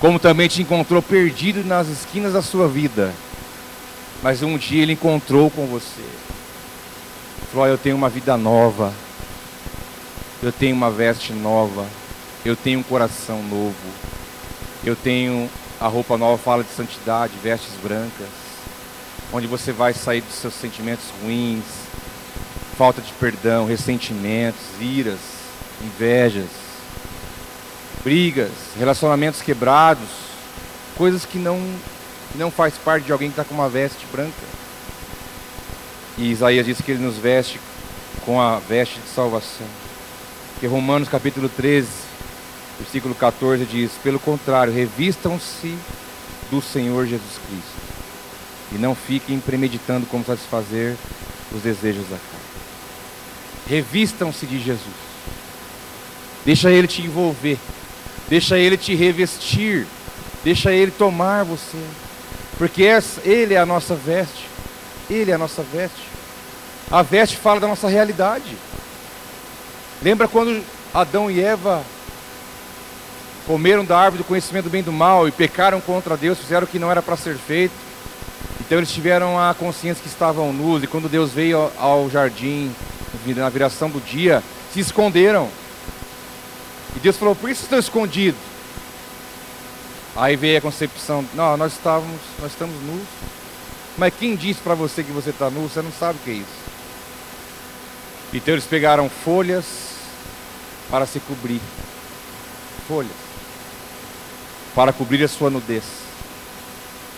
[0.00, 3.12] Como também te encontrou perdido nas esquinas da sua vida.
[4.22, 6.04] Mas um dia ele encontrou com você.
[7.52, 8.92] Falou: Eu tenho uma vida nova.
[10.42, 11.86] Eu tenho uma veste nova.
[12.44, 13.74] Eu tenho um coração novo.
[14.84, 18.47] Eu tenho a roupa nova, fala de santidade, vestes brancas.
[19.32, 21.64] Onde você vai sair dos seus sentimentos ruins,
[22.78, 25.18] falta de perdão, ressentimentos, iras,
[25.82, 26.48] invejas,
[28.02, 30.08] brigas, relacionamentos quebrados,
[30.96, 31.60] coisas que não,
[32.36, 34.32] não faz parte de alguém que está com uma veste branca.
[36.16, 37.60] E Isaías diz que ele nos veste
[38.24, 39.66] com a veste de salvação.
[40.58, 41.86] Que Romanos capítulo 13,
[42.80, 45.76] versículo 14 diz: Pelo contrário, revistam-se
[46.50, 47.77] do Senhor Jesus Cristo
[48.72, 50.94] e não fiquem premeditando como satisfazer
[51.52, 52.48] os desejos da carne.
[53.68, 55.08] Revistam-se de Jesus.
[56.44, 57.58] Deixa ele te envolver.
[58.28, 59.86] Deixa ele te revestir.
[60.44, 61.78] Deixa ele tomar você.
[62.56, 62.82] Porque
[63.24, 64.46] ele é a nossa veste.
[65.10, 66.08] Ele é a nossa veste.
[66.90, 68.56] A veste fala da nossa realidade.
[70.02, 70.62] Lembra quando
[70.94, 71.82] Adão e Eva
[73.46, 76.64] comeram da árvore do conhecimento do bem e do mal e pecaram contra Deus, fizeram
[76.64, 77.87] o que não era para ser feito.
[78.68, 82.70] Então eles tiveram a consciência que estavam nus e quando Deus veio ao jardim,
[83.34, 84.42] na viração do dia,
[84.74, 85.48] se esconderam.
[86.94, 88.38] E Deus falou: Por isso estão escondidos?
[90.14, 93.06] Aí veio a concepção: Não, nós estávamos, nós estamos nus.
[93.96, 95.66] Mas quem disse para você que você está nu?
[95.66, 96.68] Você não sabe o que é isso.
[98.34, 99.64] Então eles pegaram folhas
[100.90, 101.62] para se cobrir.
[102.86, 103.16] Folhas.
[104.74, 105.97] Para cobrir a sua nudez.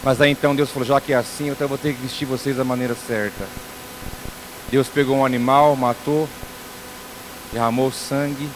[0.02, 2.26] Mas aí então Deus falou: já que é assim, então eu vou ter que vestir
[2.26, 3.46] vocês da maneira certa.
[4.70, 6.28] Deus pegou um animal, matou,
[7.52, 8.48] derramou sangue,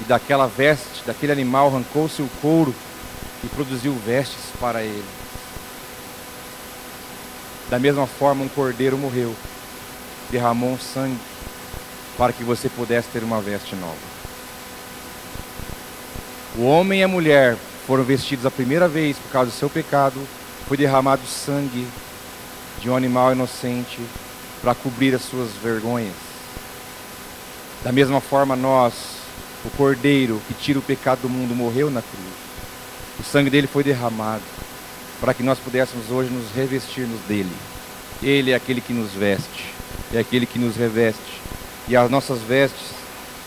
[0.00, 2.74] e daquela veste, daquele animal, arrancou-se o couro
[3.44, 5.04] e produziu vestes para ele.
[7.70, 9.34] Da mesma forma, um cordeiro morreu,
[10.30, 11.18] derramou um sangue
[12.16, 13.94] para que você pudesse ter uma veste nova.
[16.56, 20.20] O homem e a mulher foram vestidos a primeira vez por causa do seu pecado,
[20.66, 21.86] foi derramado sangue
[22.80, 24.00] de um animal inocente
[24.60, 26.14] para cobrir as suas vergonhas.
[27.84, 28.94] Da mesma forma, nós,
[29.64, 32.34] o cordeiro que tira o pecado do mundo, morreu na cruz.
[33.20, 34.42] O sangue dele foi derramado
[35.20, 37.52] para que nós pudéssemos hoje nos revestirmos dele.
[38.22, 39.72] Ele é aquele que nos veste,
[40.12, 41.40] é aquele que nos reveste
[41.88, 42.96] e as nossas vestes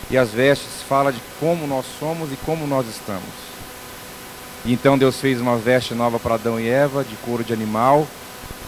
[0.09, 3.48] e as vestes fala de como nós somos e como nós estamos.
[4.65, 8.07] Então Deus fez uma veste nova para Adão e Eva de couro de animal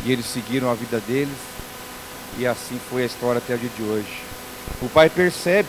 [0.06, 1.36] e eles seguiram a vida deles
[2.38, 4.22] e assim foi a história até o dia de hoje.
[4.82, 5.68] O pai percebe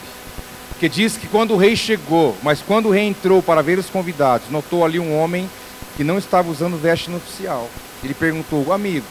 [0.79, 3.91] que diz que quando o rei chegou, mas quando o rei entrou para ver os
[3.91, 5.49] convidados, notou ali um homem
[5.97, 7.69] que não estava usando veste nupcial.
[8.03, 9.07] Ele perguntou: "Amigo,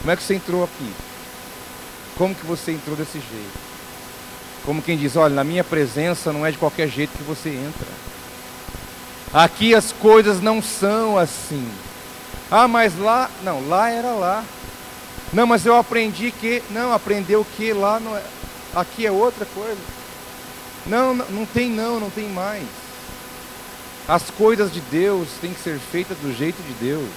[0.00, 0.92] como é que você entrou aqui?"
[2.16, 3.58] Como que você entrou desse jeito?
[4.64, 7.88] Como quem diz, olha, na minha presença não é de qualquer jeito que você entra.
[9.34, 11.68] Aqui as coisas não são assim.
[12.48, 14.44] Ah, mas lá, não, lá era lá.
[15.32, 18.22] Não, mas eu aprendi que, não, aprendeu que lá não é,
[18.76, 19.80] aqui é outra coisa.
[20.86, 22.62] Não, não, não tem não, não tem mais.
[24.06, 27.08] As coisas de Deus têm que ser feitas do jeito de Deus.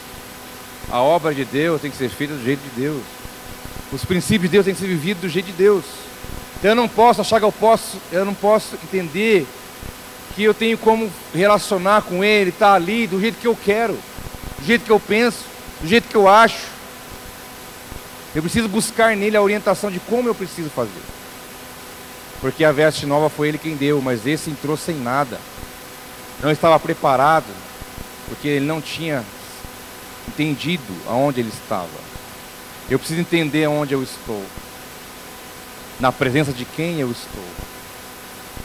[0.90, 3.04] A obra de Deus tem que ser feita do jeito de Deus.
[3.94, 5.86] Os princípios de Deus têm que ser vividos do jeito de Deus.
[6.58, 9.46] Então eu não posso achar que eu posso, eu não posso entender
[10.38, 13.98] que eu tenho como relacionar com Ele, estar tá ali do jeito que eu quero,
[14.60, 15.40] do jeito que eu penso,
[15.82, 16.68] do jeito que eu acho.
[18.36, 21.02] Eu preciso buscar nele a orientação de como eu preciso fazer.
[22.40, 25.40] Porque a veste nova foi ele quem deu, mas esse entrou sem nada.
[26.40, 27.52] Não estava preparado,
[28.30, 29.26] porque ele não tinha
[30.28, 31.88] entendido aonde ele estava.
[32.88, 34.46] Eu preciso entender aonde eu estou.
[36.00, 37.44] Na presença de quem eu estou.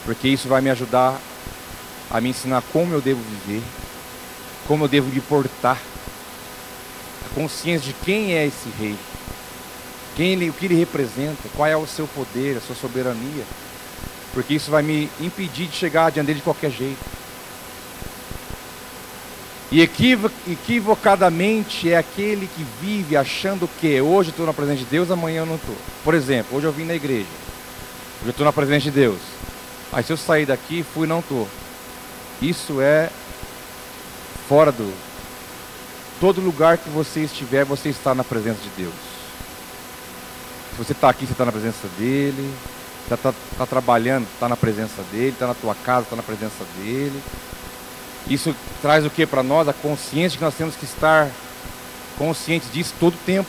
[0.04, 1.18] Porque isso vai me ajudar
[2.12, 3.62] a me ensinar como eu devo viver,
[4.68, 5.78] como eu devo me portar.
[7.24, 8.94] A consciência de quem é esse rei.
[10.14, 13.44] Quem ele, o que ele representa, qual é o seu poder, a sua soberania.
[14.34, 17.00] Porque isso vai me impedir de chegar diante dele de qualquer jeito.
[19.70, 25.40] E equivocadamente é aquele que vive achando que hoje estou na presença de Deus, amanhã
[25.40, 25.76] eu não estou.
[26.04, 27.24] Por exemplo, hoje eu vim na igreja.
[28.20, 29.18] Hoje eu estou na presença de Deus.
[29.90, 31.48] Aí se eu sair daqui, fui não estou.
[32.42, 33.08] Isso é
[34.48, 34.92] fora do.
[36.20, 38.94] Todo lugar que você estiver, você está na presença de Deus.
[40.72, 42.52] Se você está aqui, você está na presença dele.
[43.08, 45.28] Está tá trabalhando, está na presença dele.
[45.28, 47.22] Está na tua casa, está na presença dele.
[48.26, 49.68] Isso traz o que para nós?
[49.68, 51.30] A consciência que nós temos que estar
[52.18, 53.48] conscientes disso todo o tempo.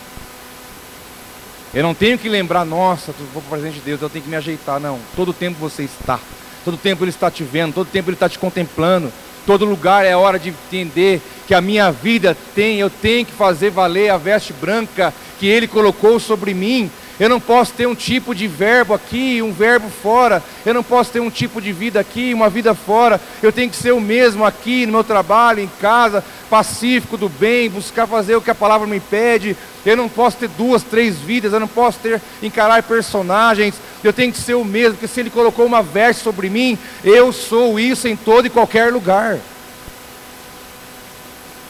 [1.73, 4.29] Eu não tenho que lembrar, nossa, vou para o presente de Deus, eu tenho que
[4.29, 4.79] me ajeitar.
[4.79, 6.19] Não, todo o tempo você está.
[6.63, 9.11] Todo tempo Ele está te vendo, todo tempo Ele está te contemplando.
[9.45, 13.69] Todo lugar é hora de entender que a minha vida tem, eu tenho que fazer
[13.69, 16.89] valer a veste branca que Ele colocou sobre mim.
[17.19, 20.41] Eu não posso ter um tipo de verbo aqui, um verbo fora.
[20.65, 23.21] Eu não posso ter um tipo de vida aqui, uma vida fora.
[23.41, 27.69] Eu tenho que ser o mesmo aqui no meu trabalho, em casa, pacífico do bem,
[27.69, 29.55] buscar fazer o que a palavra me pede.
[29.85, 31.53] Eu não posso ter duas, três vidas.
[31.53, 33.75] Eu não posso ter encarar personagens.
[34.03, 37.31] Eu tenho que ser o mesmo, porque se ele colocou uma veste sobre mim, eu
[37.31, 39.37] sou isso em todo e qualquer lugar.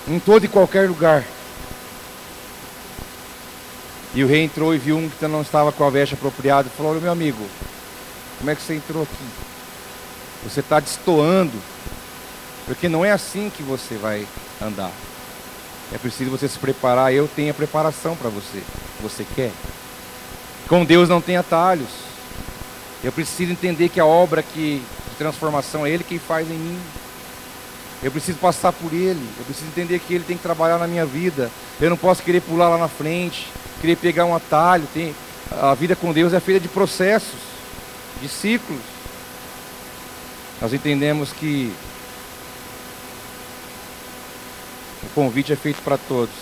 [0.08, 1.24] Em todo e qualquer lugar.
[4.16, 6.78] E o rei entrou e viu um que não estava com a veste apropriada e
[6.78, 7.44] falou: meu amigo,
[8.38, 9.26] como é que você entrou aqui?
[10.44, 11.58] Você está destoando,
[12.68, 14.28] porque não é assim que você vai
[14.62, 14.92] andar.
[15.92, 17.14] É preciso você se preparar.
[17.14, 18.62] Eu tenho a preparação para você.
[19.02, 19.52] Você quer?
[20.68, 21.90] Com Deus não tem atalhos.
[23.04, 26.80] Eu preciso entender que a obra que, de transformação é Ele quem faz em mim.
[28.02, 29.28] Eu preciso passar por Ele.
[29.38, 31.50] Eu preciso entender que Ele tem que trabalhar na minha vida.
[31.82, 33.48] Eu não posso querer pular lá na frente
[33.84, 34.88] querer pegar um atalho.
[34.94, 35.14] Tem,
[35.52, 37.40] a vida com Deus é feita de processos,
[38.22, 38.80] de ciclos.
[40.62, 41.74] Nós entendemos que
[45.04, 46.34] o convite é feito para todos.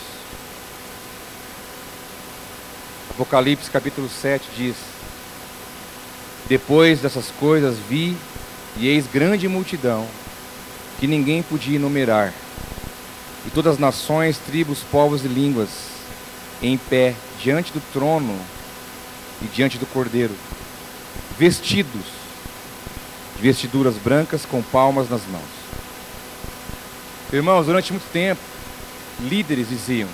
[3.09, 4.75] Apocalipse capítulo 7 diz:
[6.47, 8.15] Depois dessas coisas vi
[8.77, 10.07] e eis grande multidão
[10.99, 12.31] que ninguém podia enumerar,
[13.47, 16.00] e todas as nações, tribos, povos e línguas
[16.61, 18.37] em pé diante do trono
[19.41, 20.35] e diante do cordeiro,
[21.37, 22.05] vestidos
[23.35, 25.61] de vestiduras brancas com palmas nas mãos.
[27.33, 28.41] Irmãos, durante muito tempo,
[29.21, 30.09] líderes diziam: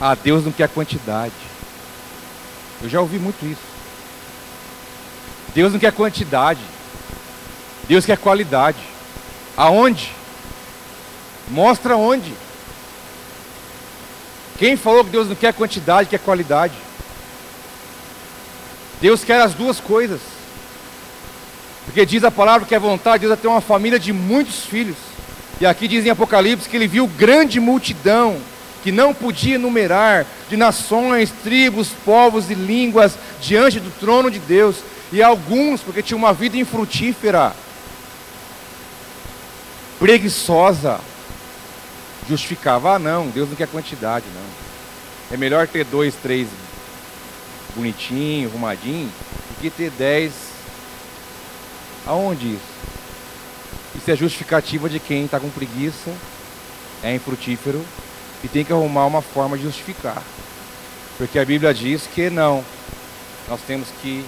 [0.00, 1.34] Ah, Deus não quer quantidade.
[2.82, 3.74] Eu já ouvi muito isso.
[5.54, 6.60] Deus não quer quantidade.
[7.86, 8.78] Deus quer qualidade.
[9.56, 10.12] Aonde?
[11.48, 12.32] Mostra onde.
[14.58, 16.74] Quem falou que Deus não quer quantidade, quer qualidade?
[19.00, 20.20] Deus quer as duas coisas.
[21.84, 24.60] Porque diz a palavra que é vontade de Deus é ter uma família de muitos
[24.64, 24.96] filhos.
[25.60, 28.38] E aqui diz em Apocalipse que ele viu grande multidão
[28.82, 34.76] que não podia enumerar, de nações, tribos, povos e línguas diante do trono de Deus.
[35.10, 37.54] E alguns, porque tinham uma vida infrutífera,
[39.98, 41.00] preguiçosa,
[42.28, 45.34] justificava, ah não, Deus não quer quantidade, não.
[45.34, 46.48] É melhor ter dois, três
[47.74, 50.32] bonitinho, arrumadinho, do que ter dez.
[52.06, 52.74] Aonde isso?
[53.96, 56.12] Isso é justificativa de quem está com preguiça,
[57.02, 57.84] é infrutífero
[58.42, 60.22] e tem que arrumar uma forma de justificar.
[61.16, 62.64] Porque a Bíblia diz que não,
[63.48, 64.24] nós temos que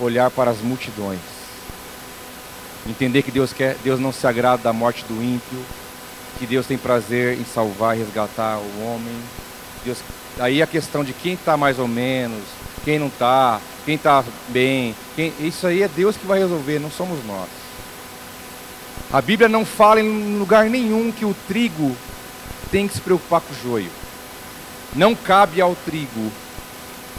[0.00, 1.18] olhar para as multidões.
[2.86, 5.58] Entender que Deus quer, Deus não se agrada da morte do ímpio,
[6.38, 9.14] que Deus tem prazer em salvar e resgatar o homem.
[9.84, 9.98] Deus,
[10.38, 12.42] aí a questão de quem está mais ou menos,
[12.84, 16.90] quem não está, quem está bem, quem, isso aí é Deus que vai resolver, não
[16.90, 17.48] somos nós.
[19.12, 21.96] A Bíblia não fala em lugar nenhum que o trigo
[22.70, 23.90] tem que se preocupar com o joio.
[24.94, 26.30] Não cabe ao trigo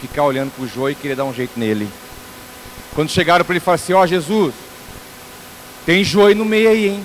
[0.00, 1.88] ficar olhando para o joio e querer dar um jeito nele.
[2.94, 4.54] Quando chegaram para ele falaram assim: Ó oh, Jesus,
[5.84, 7.04] Tem joio no meio aí, hein?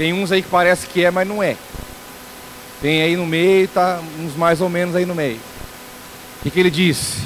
[0.00, 1.58] Tem uns aí que parece que é, mas não é.
[2.80, 5.36] Tem aí no meio, tá uns mais ou menos aí no meio.
[5.36, 7.18] O que, que ele disse?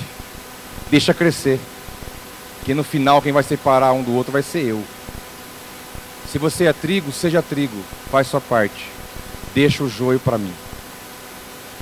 [0.91, 1.61] Deixa crescer.
[2.65, 4.83] Que no final quem vai separar um do outro vai ser eu.
[6.29, 8.89] Se você é trigo, seja trigo, faz sua parte.
[9.55, 10.53] Deixa o joio para mim.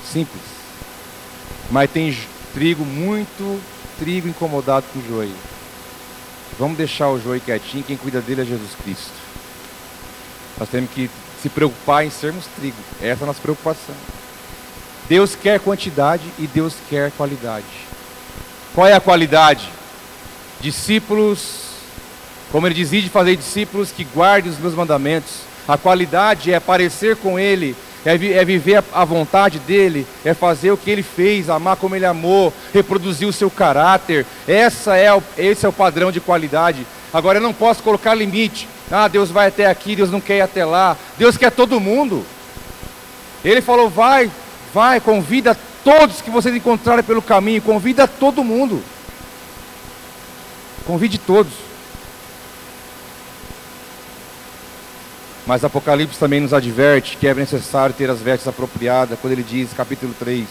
[0.05, 0.43] Simples.
[1.71, 2.15] Mas tem
[2.53, 3.59] trigo muito
[3.97, 5.33] trigo incomodado com o joio.
[6.59, 9.22] Vamos deixar o joio quietinho, quem cuida dele é Jesus Cristo.
[10.57, 11.09] Nós temos que
[11.41, 12.77] se preocupar em sermos trigo.
[13.01, 13.95] Essa é a nossa preocupação.
[15.09, 17.65] Deus quer quantidade e Deus quer qualidade.
[18.73, 19.69] Qual é a qualidade?
[20.61, 21.63] Discípulos,
[22.51, 25.41] como ele dizia de fazer discípulos que guardem os meus mandamentos.
[25.67, 27.75] A qualidade é parecer com Ele,
[28.05, 31.95] é, vi é, viver a vontade dele, é fazer o que ele fez, amar como
[31.95, 34.25] ele amou, reproduzir o seu caráter.
[34.47, 36.85] Essa é o, esse é o padrão de qualidade.
[37.13, 38.67] Agora eu não posso colocar limite.
[38.91, 40.97] Ah, Deus vai até aqui, Deus não quer ir até lá.
[41.17, 42.25] Deus quer todo mundo.
[43.45, 44.31] Ele falou: vai,
[44.73, 48.81] vai, convida todos que vocês encontrarem pelo caminho, convida todo mundo.
[50.85, 51.53] Convide todos.
[55.45, 59.71] Mas Apocalipse também nos adverte que é necessário ter as vestes apropriadas, quando ele diz,
[59.73, 60.47] capítulo 3: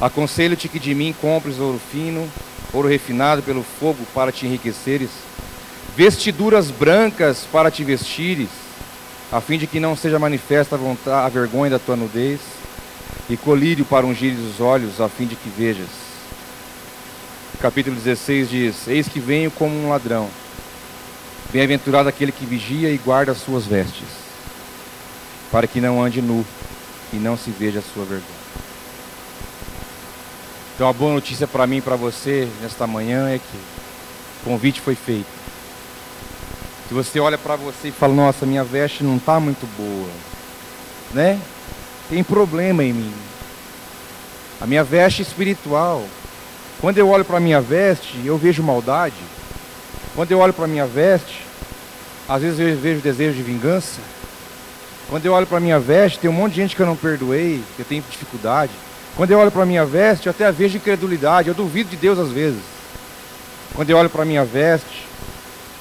[0.00, 2.30] Aconselho-te que de mim compres ouro fino,
[2.72, 5.10] ouro refinado pelo fogo para te enriqueceres,
[5.96, 8.48] vestiduras brancas para te vestires,
[9.30, 12.40] a fim de que não seja manifesta a, vergonha da tua nudez,
[13.28, 15.88] e colírio para ungir os olhos, a fim de que vejas.
[17.60, 20.28] Capítulo 16 diz: Eis que venho como um ladrão.
[21.52, 24.08] Bem-aventurado aquele que vigia e guarda as suas vestes,
[25.50, 26.44] para que não ande nu
[27.12, 28.38] e não se veja a sua vergonha.
[30.74, 33.56] Então a boa notícia para mim e para você nesta manhã é que
[34.42, 35.37] o convite foi feito.
[36.88, 40.08] Se você olha para você e fala, nossa, minha veste não está muito boa,
[41.12, 41.38] né?
[42.08, 43.12] Tem problema em mim.
[44.58, 46.02] A minha veste espiritual.
[46.80, 49.14] Quando eu olho para a minha veste, eu vejo maldade.
[50.14, 51.42] Quando eu olho para a minha veste,
[52.26, 54.00] às vezes eu vejo desejo de vingança.
[55.10, 56.96] Quando eu olho para a minha veste, tem um monte de gente que eu não
[56.96, 58.72] perdoei, que eu tenho dificuldade.
[59.14, 62.18] Quando eu olho para a minha veste, eu até vejo incredulidade, eu duvido de Deus
[62.18, 62.60] às vezes.
[63.74, 65.07] Quando eu olho para a minha veste,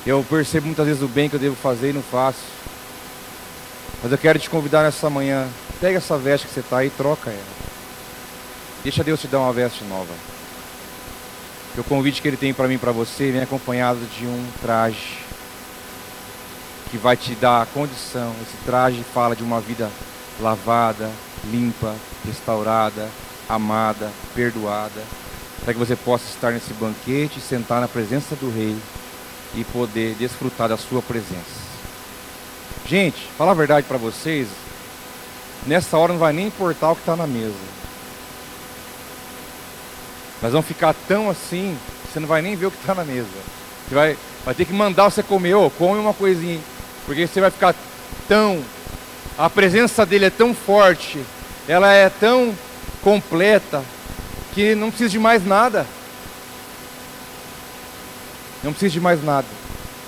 [0.08, 2.40] eu percebo muitas vezes o bem que eu devo fazer e não faço.
[4.02, 5.46] Mas eu quero te convidar nessa manhã,
[5.82, 7.58] pega essa veste que você está aí e troca ela.
[8.84, 10.14] Deixa Deus te dar uma veste nova.
[11.74, 14.48] Que o convite que Ele tem para mim e para você vem acompanhado de um
[14.62, 15.18] traje
[16.90, 18.34] que vai te dar a condição.
[18.42, 19.92] Esse traje fala de uma vida
[20.40, 21.12] lavada,
[21.52, 21.94] limpa,
[22.26, 23.10] restaurada,
[23.50, 25.04] amada, perdoada,
[25.66, 28.78] para que você possa estar nesse banquete, sentar na presença do Rei
[29.58, 31.68] e poder desfrutar da sua presença.
[32.86, 34.48] Gente, falar a verdade para vocês,
[35.66, 37.54] nessa hora não vai nem importar o que está na mesa.
[40.42, 41.76] Nós vamos ficar tão assim,
[42.08, 43.28] você não vai nem ver o que está na mesa.
[43.90, 46.62] Você vai, vai ter que mandar você comer, ô, oh, come uma coisinha,
[47.06, 47.74] porque você vai ficar
[48.28, 48.64] tão.
[49.38, 51.20] A presença dele é tão forte,
[51.68, 52.54] ela é tão
[53.04, 53.84] completa,
[54.54, 55.86] que não precisa de mais nada.
[58.64, 59.48] Não precisa de mais nada.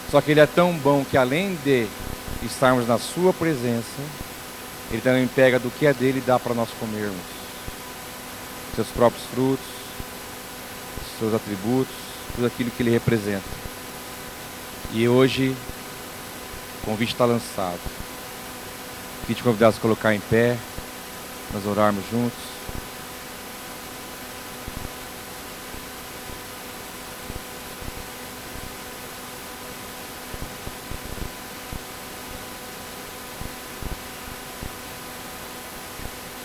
[0.10, 1.88] Só que ele é tão bom que além de
[2.43, 4.02] estarmos na sua presença,
[4.91, 7.18] ele também pega do que é dele e dá para nós comermos.
[8.76, 9.66] Seus próprios frutos,
[11.20, 11.93] seus atributos,
[12.36, 13.43] tudo aquilo que ele representa.
[14.91, 15.56] E hoje
[16.82, 17.80] o convite está lançado.
[19.22, 20.58] Queria te convidar a se colocar em pé,
[21.54, 22.49] nós orarmos juntos.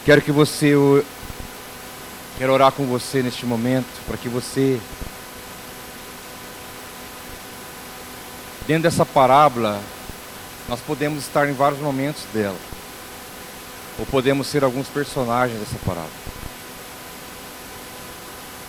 [0.04, 0.74] Quero que você
[2.36, 4.80] Quero orar com você neste momento, para que você,
[8.66, 9.80] dentro dessa parábola,
[10.68, 12.58] nós podemos estar em vários momentos dela,
[14.00, 16.10] ou podemos ser alguns personagens dessa parábola.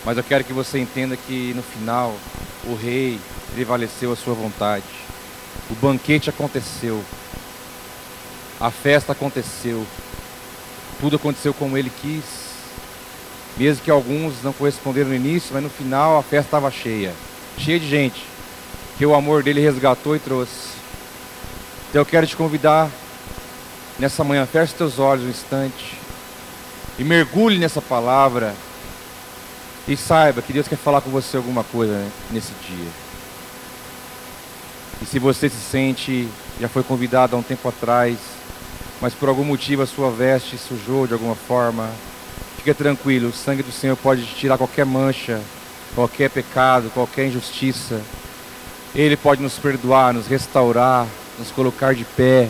[0.04, 2.14] Mas eu quero que você entenda que no final,
[2.66, 3.20] o rei
[3.52, 4.84] prevaleceu a sua vontade,
[5.68, 7.04] o banquete aconteceu,
[8.60, 9.84] a festa aconteceu,
[11.00, 12.24] tudo aconteceu como ele quis.
[13.56, 17.12] Mesmo que alguns não corresponderam no início, mas no final a festa estava cheia
[17.58, 18.22] cheia de gente
[18.98, 20.76] que o amor dele resgatou e trouxe.
[21.88, 22.90] Então eu quero te convidar
[23.98, 25.98] nessa manhã, feche teus olhos um instante
[26.98, 28.54] e mergulhe nessa palavra
[29.86, 32.90] e saiba que Deus quer falar com você alguma coisa né, nesse dia.
[35.02, 36.28] E se você se sente,
[36.60, 38.18] já foi convidado há um tempo atrás,
[39.00, 41.90] mas por algum motivo a sua veste sujou de alguma forma,
[42.56, 45.40] fique tranquilo, o sangue do Senhor pode tirar qualquer mancha,
[45.94, 48.00] qualquer pecado, qualquer injustiça.
[48.94, 51.06] Ele pode nos perdoar, nos restaurar,
[51.38, 52.48] nos colocar de pé,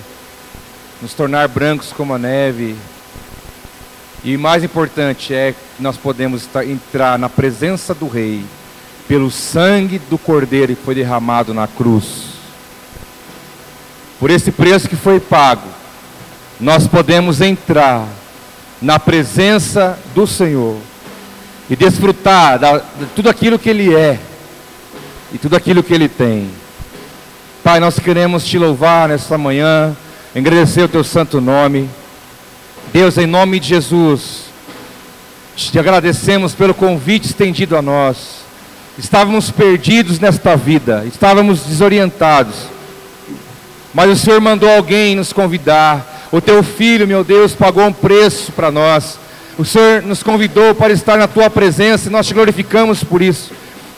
[1.02, 2.76] nos tornar brancos como a neve.
[4.22, 8.44] E mais importante é que nós podemos entrar na presença do Rei
[9.06, 12.36] pelo sangue do Cordeiro que foi derramado na cruz.
[14.18, 15.75] Por esse preço que foi pago,
[16.60, 18.06] nós podemos entrar
[18.80, 20.76] na presença do Senhor
[21.68, 24.18] e desfrutar de tudo aquilo que Ele é
[25.32, 26.50] e tudo aquilo que Ele tem.
[27.62, 29.94] Pai, nós queremos te louvar nesta manhã,
[30.34, 31.90] agradecer o teu santo nome.
[32.92, 34.44] Deus, em nome de Jesus,
[35.56, 38.46] te agradecemos pelo convite estendido a nós.
[38.96, 42.54] Estávamos perdidos nesta vida, estávamos desorientados,
[43.92, 46.15] mas o Senhor mandou alguém nos convidar.
[46.32, 49.18] O teu filho, meu Deus, pagou um preço para nós.
[49.58, 53.52] O Senhor nos convidou para estar na tua presença e nós te glorificamos por isso.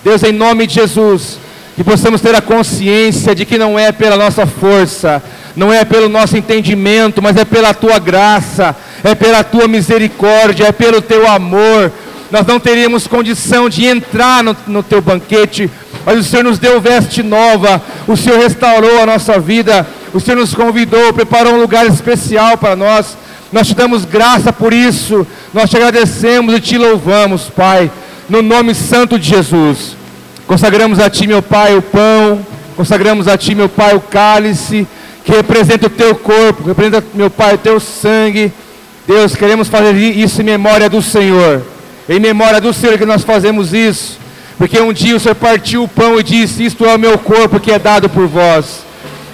[0.05, 1.39] Deus, em nome de Jesus,
[1.75, 5.23] que possamos ter a consciência de que não é pela nossa força,
[5.57, 10.73] não é pelo nosso entendimento, mas é pela tua graça, é pela tua misericórdia, é
[10.73, 11.91] pelo teu amor.
[12.31, 15.71] Nós não teríamos condição de entrar no, no teu banquete,
[16.05, 20.39] mas o Senhor nos deu veste nova, o Senhor restaurou a nossa vida, o Senhor
[20.39, 23.17] nos convidou, preparou um lugar especial para nós.
[23.53, 27.91] Nós te damos graça por isso, nós te agradecemos e te louvamos, Pai,
[28.29, 29.97] no nome santo de Jesus.
[30.47, 32.45] Consagramos a Ti, meu Pai, o pão,
[32.77, 34.87] consagramos a Ti, meu Pai, o cálice,
[35.25, 38.53] que representa o Teu corpo, representa, meu Pai, o Teu sangue.
[39.07, 41.63] Deus, queremos fazer isso em memória do Senhor.
[42.09, 44.19] Em memória do Senhor que nós fazemos isso.
[44.59, 47.61] Porque um dia o Senhor partiu o pão e disse: Isto é o meu corpo
[47.61, 48.81] que é dado por vós.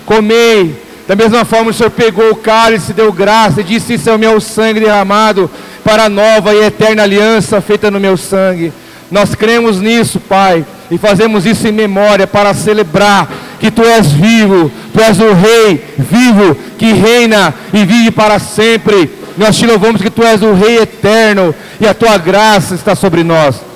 [0.04, 0.84] Comei.
[1.08, 4.18] Da mesma forma, o Senhor pegou o cálice, deu graça e disse: Isso é o
[4.18, 5.50] meu sangue derramado
[5.82, 8.72] para a nova e eterna aliança feita no meu sangue.
[9.10, 14.70] Nós cremos nisso, Pai, e fazemos isso em memória para celebrar que Tu és vivo,
[14.92, 19.10] Tu és o Rei vivo que reina e vive para sempre.
[19.36, 23.24] Nós te louvamos que Tu és o Rei eterno e a Tua graça está sobre
[23.24, 23.73] nós.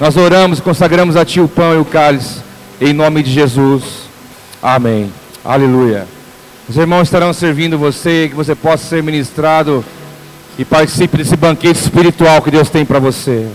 [0.00, 2.40] Nós oramos e consagramos a Ti o pão e o cálice,
[2.80, 3.82] em nome de Jesus.
[4.60, 5.12] Amém.
[5.44, 6.06] Aleluia.
[6.68, 9.84] Os irmãos estarão servindo você, que você possa ser ministrado
[10.58, 13.48] e participe desse banquete espiritual que Deus tem para você.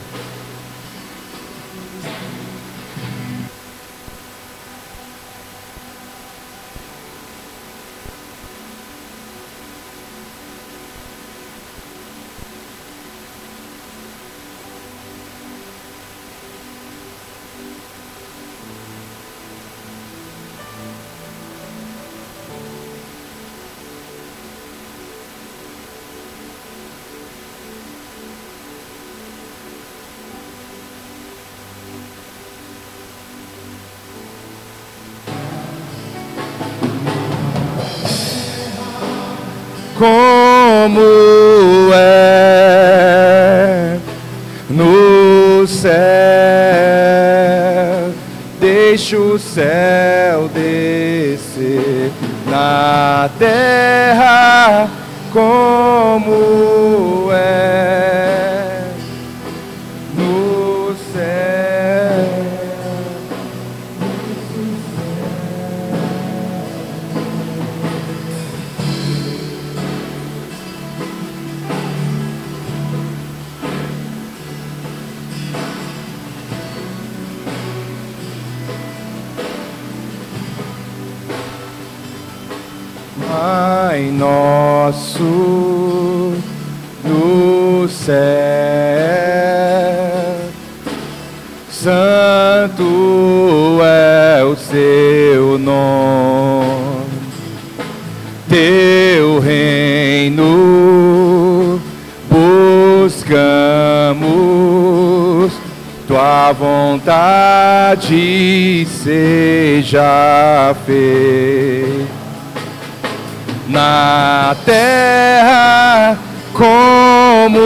[49.60, 49.99] Céu
[91.82, 92.84] Santo
[93.82, 97.06] é o seu nome,
[98.50, 100.50] teu reino
[102.30, 103.24] buscamos,
[106.06, 108.06] tua vontade
[109.02, 112.10] seja feita
[113.70, 116.18] na terra
[116.52, 117.58] como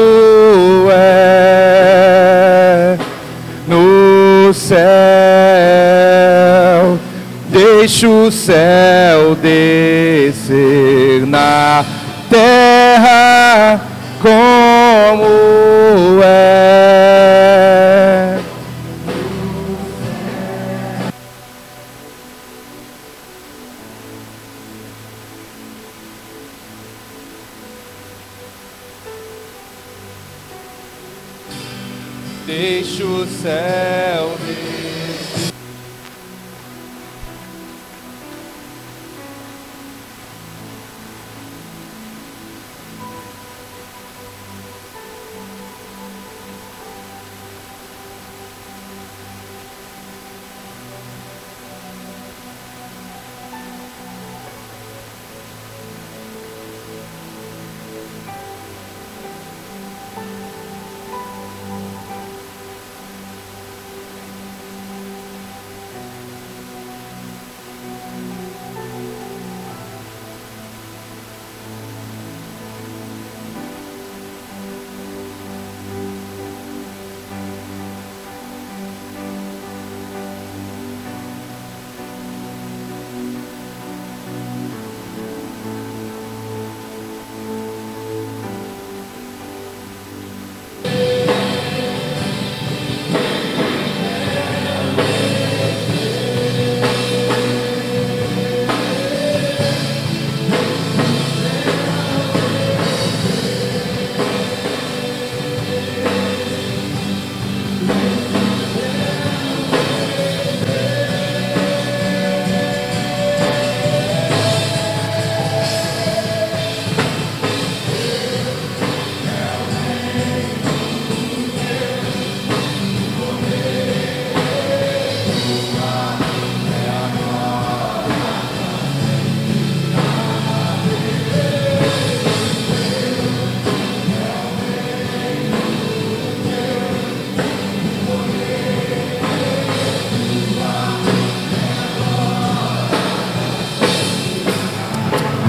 [0.92, 1.24] é
[4.54, 4.84] céu.
[7.50, 11.86] Deixa o céu descer na
[12.30, 13.82] terra
[14.22, 15.24] como
[16.24, 17.43] é.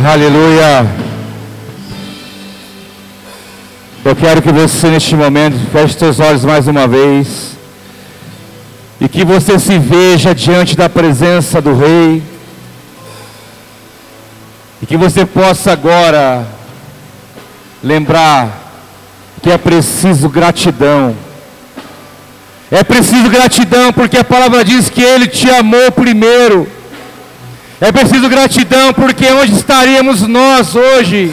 [0.07, 0.87] Aleluia.
[4.05, 7.57] Eu quero que você neste momento feche seus olhos mais uma vez
[9.01, 12.23] e que você se veja diante da presença do Rei
[14.83, 16.47] e que você possa agora
[17.83, 18.61] lembrar
[19.43, 21.17] que é preciso gratidão.
[22.71, 26.69] É preciso gratidão porque a palavra diz que Ele te amou primeiro.
[27.85, 31.31] É preciso gratidão, porque onde estaríamos nós hoje,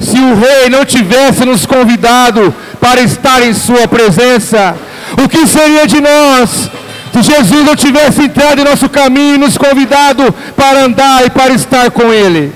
[0.00, 4.76] se o Rei não tivesse nos convidado para estar em Sua presença?
[5.20, 6.70] O que seria de nós
[7.12, 11.52] se Jesus não tivesse entrado em nosso caminho e nos convidado para andar e para
[11.52, 12.52] estar com Ele?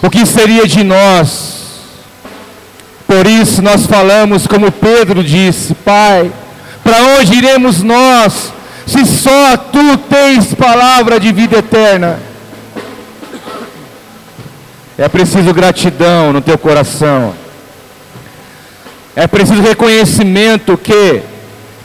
[0.00, 1.56] O que seria de nós?
[3.06, 6.32] Por isso nós falamos, como Pedro disse: Pai,
[6.82, 8.55] para onde iremos nós?
[8.86, 12.18] Se só tu tens palavra de vida eterna.
[14.96, 17.34] É preciso gratidão no teu coração.
[19.14, 21.22] É preciso reconhecimento que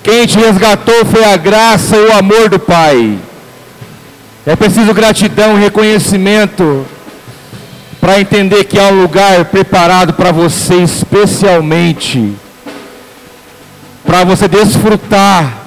[0.03, 3.17] quem te resgatou foi a graça e o amor do Pai.
[4.45, 6.85] É preciso gratidão e reconhecimento
[7.99, 12.33] para entender que há um lugar preparado para você especialmente
[14.03, 15.60] para você desfrutar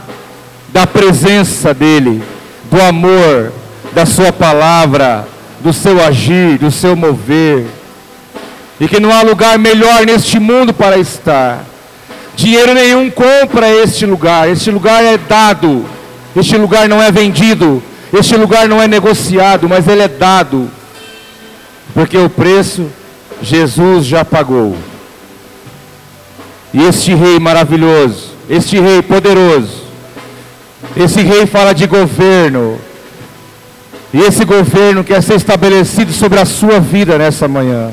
[0.74, 2.20] da presença dEle,
[2.68, 3.52] do amor,
[3.92, 5.24] da Sua palavra,
[5.60, 7.64] do seu agir, do seu mover.
[8.80, 11.64] E que não há lugar melhor neste mundo para estar.
[12.34, 15.86] Dinheiro nenhum compra este lugar, este lugar é dado,
[16.34, 17.80] este lugar não é vendido,
[18.12, 20.68] este lugar não é negociado, mas ele é dado,
[21.94, 22.90] porque o preço
[23.40, 24.76] Jesus já pagou.
[26.72, 29.83] E este Rei maravilhoso, este Rei poderoso,
[30.96, 32.78] esse rei fala de governo.
[34.12, 37.90] E esse governo quer ser estabelecido sobre a sua vida nessa manhã.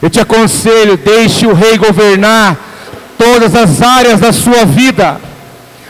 [0.00, 2.56] Eu te aconselho, deixe o rei governar
[3.18, 5.20] todas as áreas da sua vida.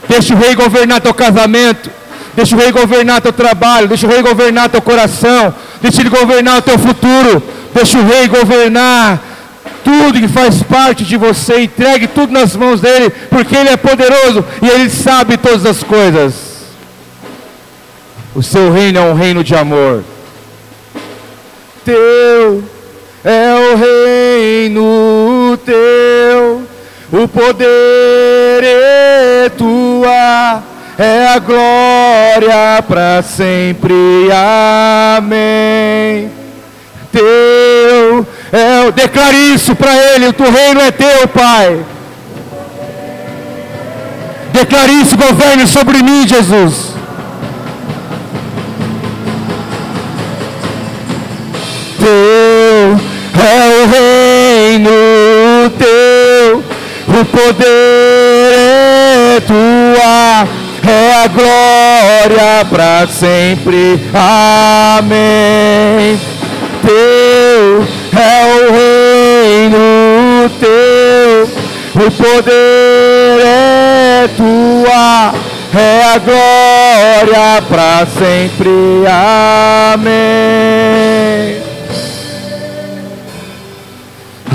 [0.09, 1.91] Deixe o rei governar teu casamento.
[2.35, 3.87] Deixe o rei governar teu trabalho.
[3.87, 5.55] Deixe o rei governar teu coração.
[5.83, 7.43] Deixe ele governar o teu futuro.
[7.75, 9.21] Deixe o rei governar
[9.85, 14.45] tudo que faz parte de você, entregue tudo nas mãos dele, porque ele é poderoso
[14.63, 16.35] e ele sabe todas as coisas.
[18.35, 20.05] O seu reino é um reino de amor.
[21.85, 22.63] Teu
[23.25, 26.63] é o reino teu,
[27.13, 30.63] o poder é tua,
[30.99, 33.95] é a glória para sempre.
[35.17, 36.31] Amém.
[37.11, 41.85] Teu é, declare isso para ele: o teu reino é teu, Pai.
[44.53, 46.95] Declare isso, governe sobre mim, Jesus.
[51.99, 53.09] Teu
[53.41, 54.91] é o reino
[55.79, 60.49] teu, o poder é tua,
[60.91, 64.01] é a glória para sempre.
[64.99, 66.19] Amém.
[68.13, 71.45] É o reino teu,
[71.95, 75.35] o poder é tua,
[75.79, 79.05] é a glória para sempre.
[79.95, 81.59] Amém.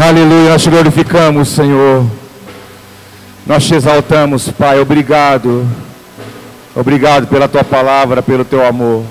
[0.02, 2.06] Aleluia, nós te glorificamos, Senhor.
[3.46, 4.80] Nós te exaltamos, Pai.
[4.80, 5.68] Obrigado.
[6.76, 9.04] Obrigado pela tua palavra, pelo teu amor.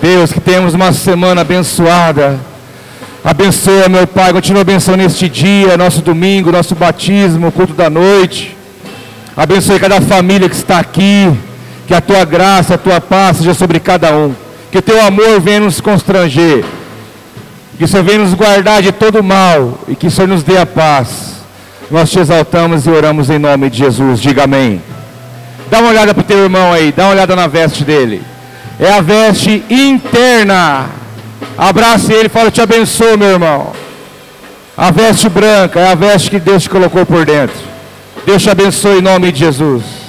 [0.00, 2.38] Deus, que temos uma semana abençoada.
[3.22, 8.56] Abençoa, meu Pai, continua abençoando este dia, nosso domingo, nosso batismo, culto da noite.
[9.36, 11.30] Abençoe cada família que está aqui.
[11.86, 14.34] Que a tua graça, a tua paz seja sobre cada um.
[14.70, 16.64] Que o teu amor venha nos constranger.
[17.76, 19.78] Que o Senhor venha nos guardar de todo mal.
[19.88, 21.40] E que o Senhor nos dê a paz.
[21.90, 24.20] Nós te exaltamos e oramos em nome de Jesus.
[24.20, 24.80] Diga amém.
[25.70, 26.92] Dá uma olhada para o teu irmão aí.
[26.92, 28.22] Dá uma olhada na veste dele.
[28.78, 30.99] É a veste interna.
[31.60, 33.72] Abrace ele fala: Te abençoo, meu irmão.
[34.74, 37.54] A veste branca é a veste que Deus te colocou por dentro.
[38.24, 39.99] Deus te abençoe em nome de Jesus.